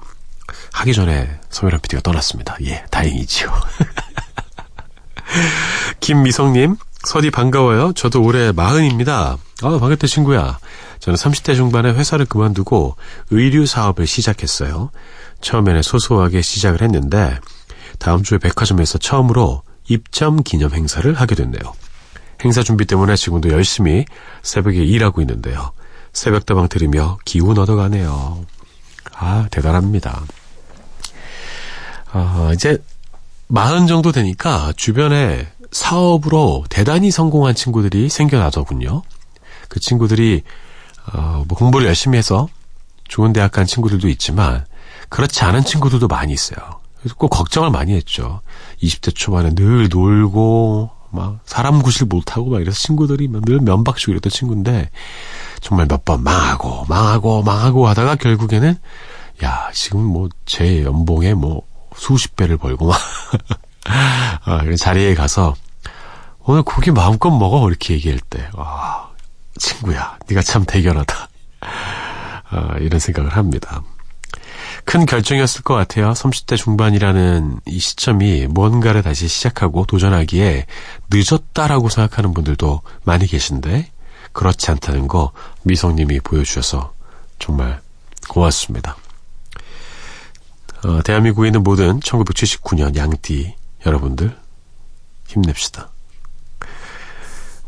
하기 0.72 0.94
전에 0.94 1.38
서미란 1.50 1.80
PD가 1.80 2.02
떠났습니다. 2.02 2.56
예, 2.64 2.84
다행이지요. 2.90 3.52
김미성님, 6.00 6.76
서디 7.04 7.30
반가워요. 7.30 7.92
저도 7.92 8.22
올해 8.22 8.52
마흔입니다. 8.52 9.36
아, 9.62 9.68
반갑다, 9.68 10.06
친구야. 10.06 10.58
저는 11.00 11.16
30대 11.16 11.54
중반에 11.54 11.90
회사를 11.90 12.26
그만두고 12.26 12.96
의류 13.30 13.66
사업을 13.66 14.06
시작했어요. 14.06 14.90
처음에는 15.40 15.82
소소하게 15.82 16.42
시작을 16.42 16.82
했는데, 16.82 17.38
다음 17.98 18.22
주에 18.22 18.38
백화점에서 18.38 18.98
처음으로 18.98 19.62
입점 19.88 20.42
기념 20.42 20.72
행사를 20.72 21.12
하게 21.14 21.34
됐네요. 21.34 21.72
행사 22.44 22.62
준비 22.62 22.84
때문에 22.84 23.16
지금도 23.16 23.50
열심히 23.50 24.04
새벽에 24.42 24.84
일하고 24.84 25.20
있는데요. 25.22 25.72
새벽다방 26.12 26.68
들으며 26.68 27.18
기운 27.24 27.58
얻어가네요. 27.58 28.44
아, 29.14 29.48
대단합니다. 29.50 30.22
아, 32.12 32.50
이제 32.54 32.82
마흔 33.48 33.86
정도 33.86 34.12
되니까 34.12 34.72
주변에 34.76 35.48
사업으로 35.70 36.64
대단히 36.70 37.10
성공한 37.10 37.54
친구들이 37.54 38.08
생겨나더군요. 38.08 39.02
그 39.68 39.80
친구들이 39.80 40.42
어, 41.12 41.44
뭐 41.46 41.58
공부를 41.58 41.86
열심히 41.86 42.18
해서 42.18 42.48
좋은 43.06 43.32
대학 43.32 43.52
간 43.52 43.66
친구들도 43.66 44.08
있지만 44.08 44.64
그렇지 45.08 45.42
않은 45.44 45.64
친구들도 45.64 46.06
많이 46.08 46.32
있어요. 46.32 46.58
그래서 46.98 47.14
꼭 47.16 47.28
걱정을 47.28 47.70
많이 47.70 47.94
했죠. 47.94 48.42
20대 48.82 49.14
초반에 49.14 49.54
늘 49.54 49.88
놀고 49.88 50.90
막 51.10 51.38
사람 51.44 51.82
구실 51.82 52.06
못하고 52.06 52.50
막 52.50 52.60
이래서 52.60 52.78
친구들이 52.78 53.28
늘 53.46 53.60
면박치고 53.60 54.12
이랬던 54.12 54.30
친구인데 54.30 54.90
정말 55.60 55.86
몇 55.86 56.04
번 56.04 56.22
망하고 56.22 56.84
망하고 56.88 57.42
망하고 57.42 57.88
하다가 57.88 58.16
결국에는 58.16 58.76
야 59.44 59.70
지금 59.72 60.02
뭐 60.04 60.28
제 60.46 60.84
연봉에 60.84 61.34
뭐 61.34 61.62
수십 61.96 62.36
배를 62.36 62.56
벌고 62.58 62.86
막 62.86 62.98
아, 64.44 64.58
그런 64.62 64.76
자리에 64.76 65.14
가서 65.14 65.54
오늘 66.44 66.62
고기 66.62 66.90
마음껏 66.90 67.30
먹어 67.30 67.68
이렇게 67.68 67.94
얘기할 67.94 68.18
때 68.30 68.48
와, 68.54 69.08
친구야 69.58 70.16
네가 70.28 70.42
참 70.42 70.64
대견하다 70.66 71.28
아, 72.50 72.76
이런 72.80 72.98
생각을 73.00 73.36
합니다. 73.36 73.82
큰 74.88 75.04
결정이었을 75.04 75.64
것 75.64 75.74
같아요. 75.74 76.14
30대 76.14 76.56
중반이라는 76.56 77.60
이 77.66 77.78
시점이 77.78 78.46
뭔가를 78.46 79.02
다시 79.02 79.28
시작하고 79.28 79.84
도전하기에 79.84 80.64
늦었다라고 81.10 81.90
생각하는 81.90 82.32
분들도 82.32 82.80
많이 83.04 83.26
계신데 83.26 83.90
그렇지 84.32 84.70
않다는 84.70 85.06
거 85.06 85.32
미성님이 85.64 86.20
보여주셔서 86.20 86.94
정말 87.38 87.82
고맙습니다. 88.30 88.96
어, 90.86 91.02
대한민국에 91.02 91.48
있는 91.48 91.62
모든 91.62 92.00
1979년 92.00 92.96
양띠 92.96 93.54
여러분들 93.84 94.34
힘냅시다. 95.26 95.90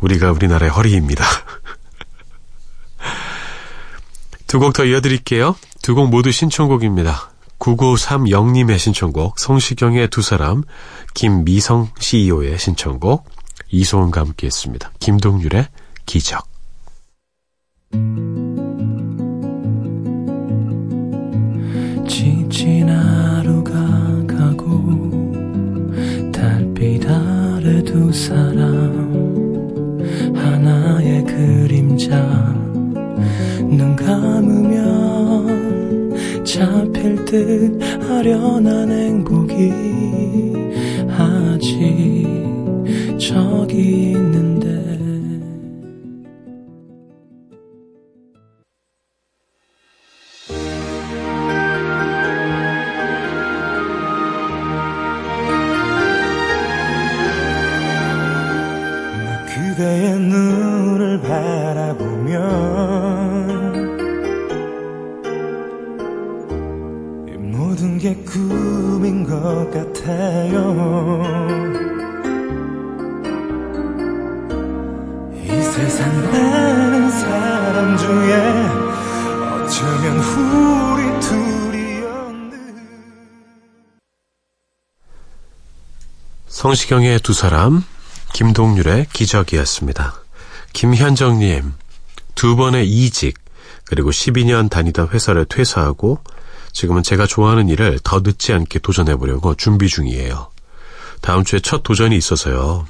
우리가 0.00 0.32
우리나라의 0.32 0.70
허리입니다. 0.70 1.22
두 4.46 4.58
곡 4.58 4.72
더 4.72 4.86
이어드릴게요. 4.86 5.54
두 5.82 5.94
곡 5.94 6.10
모두 6.10 6.30
신청곡입니다. 6.30 7.30
9930님의 7.58 8.78
신청곡, 8.78 9.38
성시경의 9.38 10.08
두 10.08 10.22
사람, 10.22 10.62
김미성 11.14 11.88
CEO의 11.98 12.58
신청곡, 12.58 13.28
이소은과 13.70 14.20
함께 14.20 14.46
했습니다. 14.46 14.90
김동률의 14.98 15.66
기적. 16.06 16.48
지친 22.08 22.88
하루가 22.88 23.72
가고 24.26 25.10
달빛 26.32 27.06
아래 27.08 27.82
두 27.84 28.12
사람 28.12 29.10
하나의 30.34 31.24
그림자 31.24 32.69
눈 33.62 33.94
감으면 33.96 35.40
잡힐 36.44 37.24
듯 37.24 37.80
아련한 38.10 38.90
행복이 38.90 39.72
아직 41.08 42.26
저기 43.18 44.12
있는데. 44.12 44.70
그대의 59.46 60.18
눈을 60.20 61.20
바라보 61.22 62.09
같아요 69.70 71.22
이 75.34 75.62
세상 75.62 76.32
많은 76.32 77.10
사람 77.10 77.96
중에 77.96 78.90
어쩌면 79.46 80.16
우리 80.18 81.20
둘이었는 81.20 82.50
성시경의 86.48 87.20
두 87.20 87.32
사람, 87.32 87.82
김동률의 88.32 89.06
기적이었습니다. 89.12 90.14
김현정님, 90.72 91.72
두 92.34 92.56
번의 92.56 92.88
이직, 92.88 93.38
그리고 93.84 94.10
12년 94.10 94.70
다니던 94.70 95.08
회사를 95.08 95.44
퇴사하고 95.46 96.20
지금은 96.72 97.02
제가 97.02 97.26
좋아하는 97.26 97.68
일을 97.68 97.98
더 98.02 98.20
늦지 98.20 98.52
않게 98.52 98.78
도전해보려고 98.80 99.54
준비 99.54 99.88
중이에요. 99.88 100.50
다음 101.20 101.44
주에 101.44 101.60
첫 101.60 101.82
도전이 101.82 102.16
있어서요. 102.16 102.86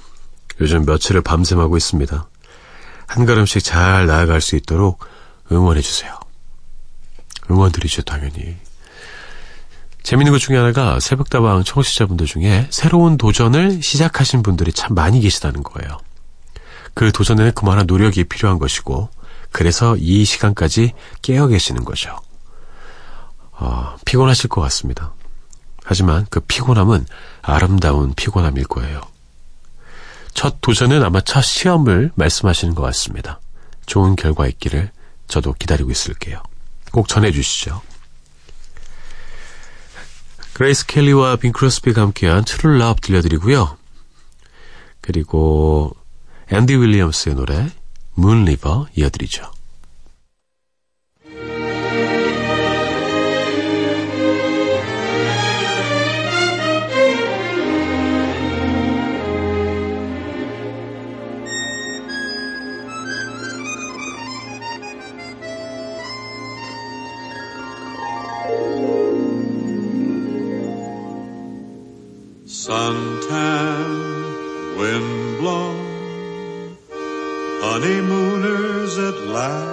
요즘 0.61 0.85
며칠을 0.85 1.23
밤샘하고 1.23 1.77
있습니다. 1.77 2.29
한 3.07 3.27
걸음씩 3.27 3.65
잘 3.65 4.07
나아갈 4.07 4.41
수 4.41 4.57
있도록 4.57 5.05
응원해주세요. 5.51 6.15
응원드리죠, 7.51 8.03
당연히. 8.03 8.57
재밌는 10.03 10.33
것 10.33 10.39
중에 10.39 10.57
하나가 10.57 11.01
새벽다방 11.01 11.65
청취자분들 11.65 12.27
중에 12.27 12.69
새로운 12.71 13.17
도전을 13.17 13.83
시작하신 13.83 14.43
분들이 14.43 14.73
참 14.73 14.95
많이 14.95 15.21
계시다는 15.21 15.63
거예요. 15.63 15.99
그 16.95 17.13
도전에는 17.13 17.53
그만한 17.53 17.87
노력이 17.87 18.25
필요한 18.25 18.59
것이고, 18.59 19.09
그래서 19.53 19.97
이 19.99 20.25
시간까지 20.25 20.93
깨어 21.23 21.49
계시는 21.49 21.85
거죠. 21.85 22.17
어, 23.61 23.97
피곤하실 24.07 24.49
것 24.49 24.61
같습니다. 24.63 25.13
하지만 25.85 26.27
그 26.31 26.41
피곤함은 26.41 27.07
아름다운 27.43 28.15
피곤함일 28.15 28.65
거예요. 28.65 29.03
첫 30.33 30.61
도전은 30.61 31.05
아마 31.05 31.21
첫 31.21 31.43
시험을 31.43 32.13
말씀하시는 32.15 32.75
것 32.75 32.83
같습니다. 32.83 33.41
좋은 33.87 34.17
결과 34.17 34.47
있기를 34.47 34.91
저도 35.29 35.53
기다리고 35.53 35.91
있을게요. 35.91 36.43
꼭 36.91 37.09
전해주시죠. 37.09 37.83
그레이스 40.55 40.87
켈리와 40.87 41.37
빙 41.37 41.53
크로스비가 41.53 42.03
함께한 42.03 42.45
True 42.45 42.79
Love 42.79 43.01
들려드리고요. 43.01 43.77
그리고 45.01 45.95
앤디 46.51 46.77
윌리엄스의 46.77 47.35
노래 47.35 47.71
문 48.15 48.45
리버 48.45 48.89
이어드리죠. 48.97 49.51
Suntan, 72.81 73.91
wind-blown, 74.79 75.79
honeymooners 77.61 78.97
at 78.97 79.19
last 79.37 79.70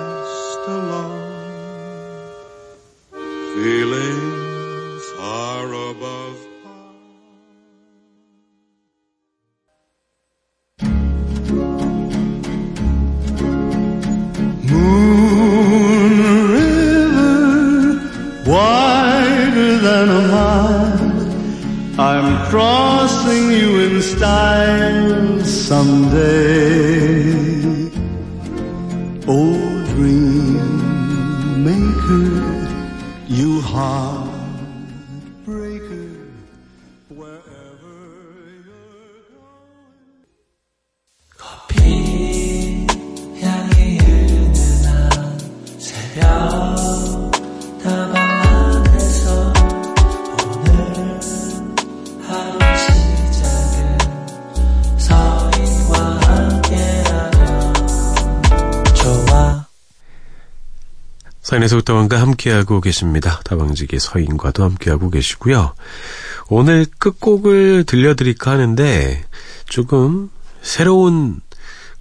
I'm 22.00 22.48
crossing 22.52 23.50
you 23.50 23.80
in 23.80 24.02
style 24.04 25.44
someday. 25.44 27.34
Old 29.28 29.86
dream 29.96 31.64
maker, 31.64 32.78
you 33.28 33.62
heartbreaker, 33.62 34.27
서인에서 61.68 61.76
부터왕과 61.78 62.20
함께하고 62.22 62.82
계십니다. 62.82 63.42
다방지기 63.44 64.00
서인과도 64.00 64.64
함께하고 64.64 65.10
계시고요. 65.10 65.74
오늘 66.50 66.86
끝곡을 66.98 67.84
들려드릴까 67.84 68.52
하는데 68.52 69.24
조금 69.66 70.30
새로운 70.62 71.42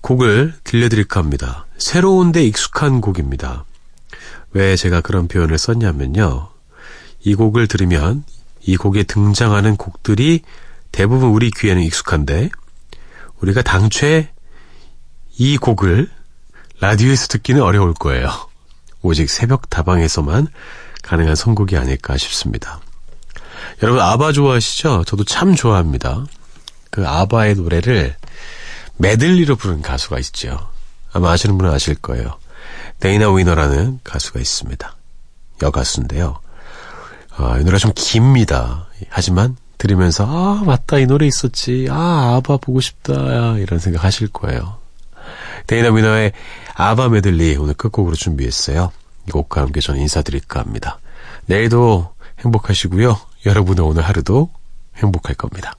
곡을 0.00 0.54
들려드릴까 0.64 1.20
합니다. 1.20 1.66
새로운데 1.78 2.44
익숙한 2.44 3.00
곡입니다. 3.00 3.64
왜 4.52 4.76
제가 4.76 5.00
그런 5.00 5.28
표현을 5.28 5.58
썼냐면요. 5.58 6.48
이 7.20 7.34
곡을 7.34 7.66
들으면 7.66 8.24
이 8.62 8.76
곡에 8.76 9.02
등장하는 9.02 9.76
곡들이 9.76 10.42
대부분 10.92 11.30
우리 11.30 11.50
귀에는 11.50 11.82
익숙한데 11.82 12.50
우리가 13.40 13.62
당최 13.62 14.30
이 15.36 15.58
곡을 15.58 16.08
라디오에서 16.80 17.26
듣기는 17.26 17.62
어려울 17.62 17.94
거예요. 17.94 18.30
오직 19.06 19.30
새벽 19.30 19.70
다방에서만 19.70 20.48
가능한 21.02 21.36
선곡이 21.36 21.76
아닐까 21.76 22.16
싶습니다. 22.16 22.80
여러분 23.82 24.00
아바 24.02 24.32
좋아하시죠? 24.32 25.04
저도 25.06 25.24
참 25.24 25.54
좋아합니다. 25.54 26.24
그 26.90 27.06
아바의 27.06 27.54
노래를 27.54 28.16
메들리로 28.96 29.56
부른 29.56 29.82
가수가 29.82 30.18
있죠. 30.20 30.58
아마 31.12 31.30
아시는 31.32 31.56
분은 31.58 31.72
아실 31.72 31.94
거예요. 31.94 32.38
데이나 33.00 33.32
위너라는 33.32 34.00
가수가 34.02 34.40
있습니다. 34.40 34.96
여가수인데요. 35.62 36.40
아, 37.36 37.56
이 37.58 37.60
노래가 37.60 37.78
좀 37.78 37.92
깁니다. 37.94 38.88
하지만 39.08 39.56
들으면서 39.78 40.26
아 40.26 40.64
맞다 40.64 40.98
이 40.98 41.06
노래 41.06 41.26
있었지. 41.26 41.86
아 41.90 42.36
아바 42.36 42.56
보고 42.58 42.80
싶다. 42.80 43.58
이런 43.58 43.78
생각 43.78 44.04
하실 44.04 44.28
거예요. 44.28 44.78
데이나 45.66 45.92
위너의 45.92 46.32
아바 46.74 47.08
메들리 47.08 47.56
오늘 47.56 47.74
끝곡으로 47.74 48.14
준비했어요. 48.14 48.92
이 49.28 49.30
곡과 49.30 49.62
함께 49.62 49.80
저는 49.80 50.00
인사드릴까 50.00 50.60
합니다. 50.60 50.98
내일도 51.46 52.14
행복하시고요. 52.40 53.18
여러분의 53.46 53.84
오늘 53.84 54.02
하루도 54.02 54.50
행복할 54.96 55.34
겁니다. 55.34 55.74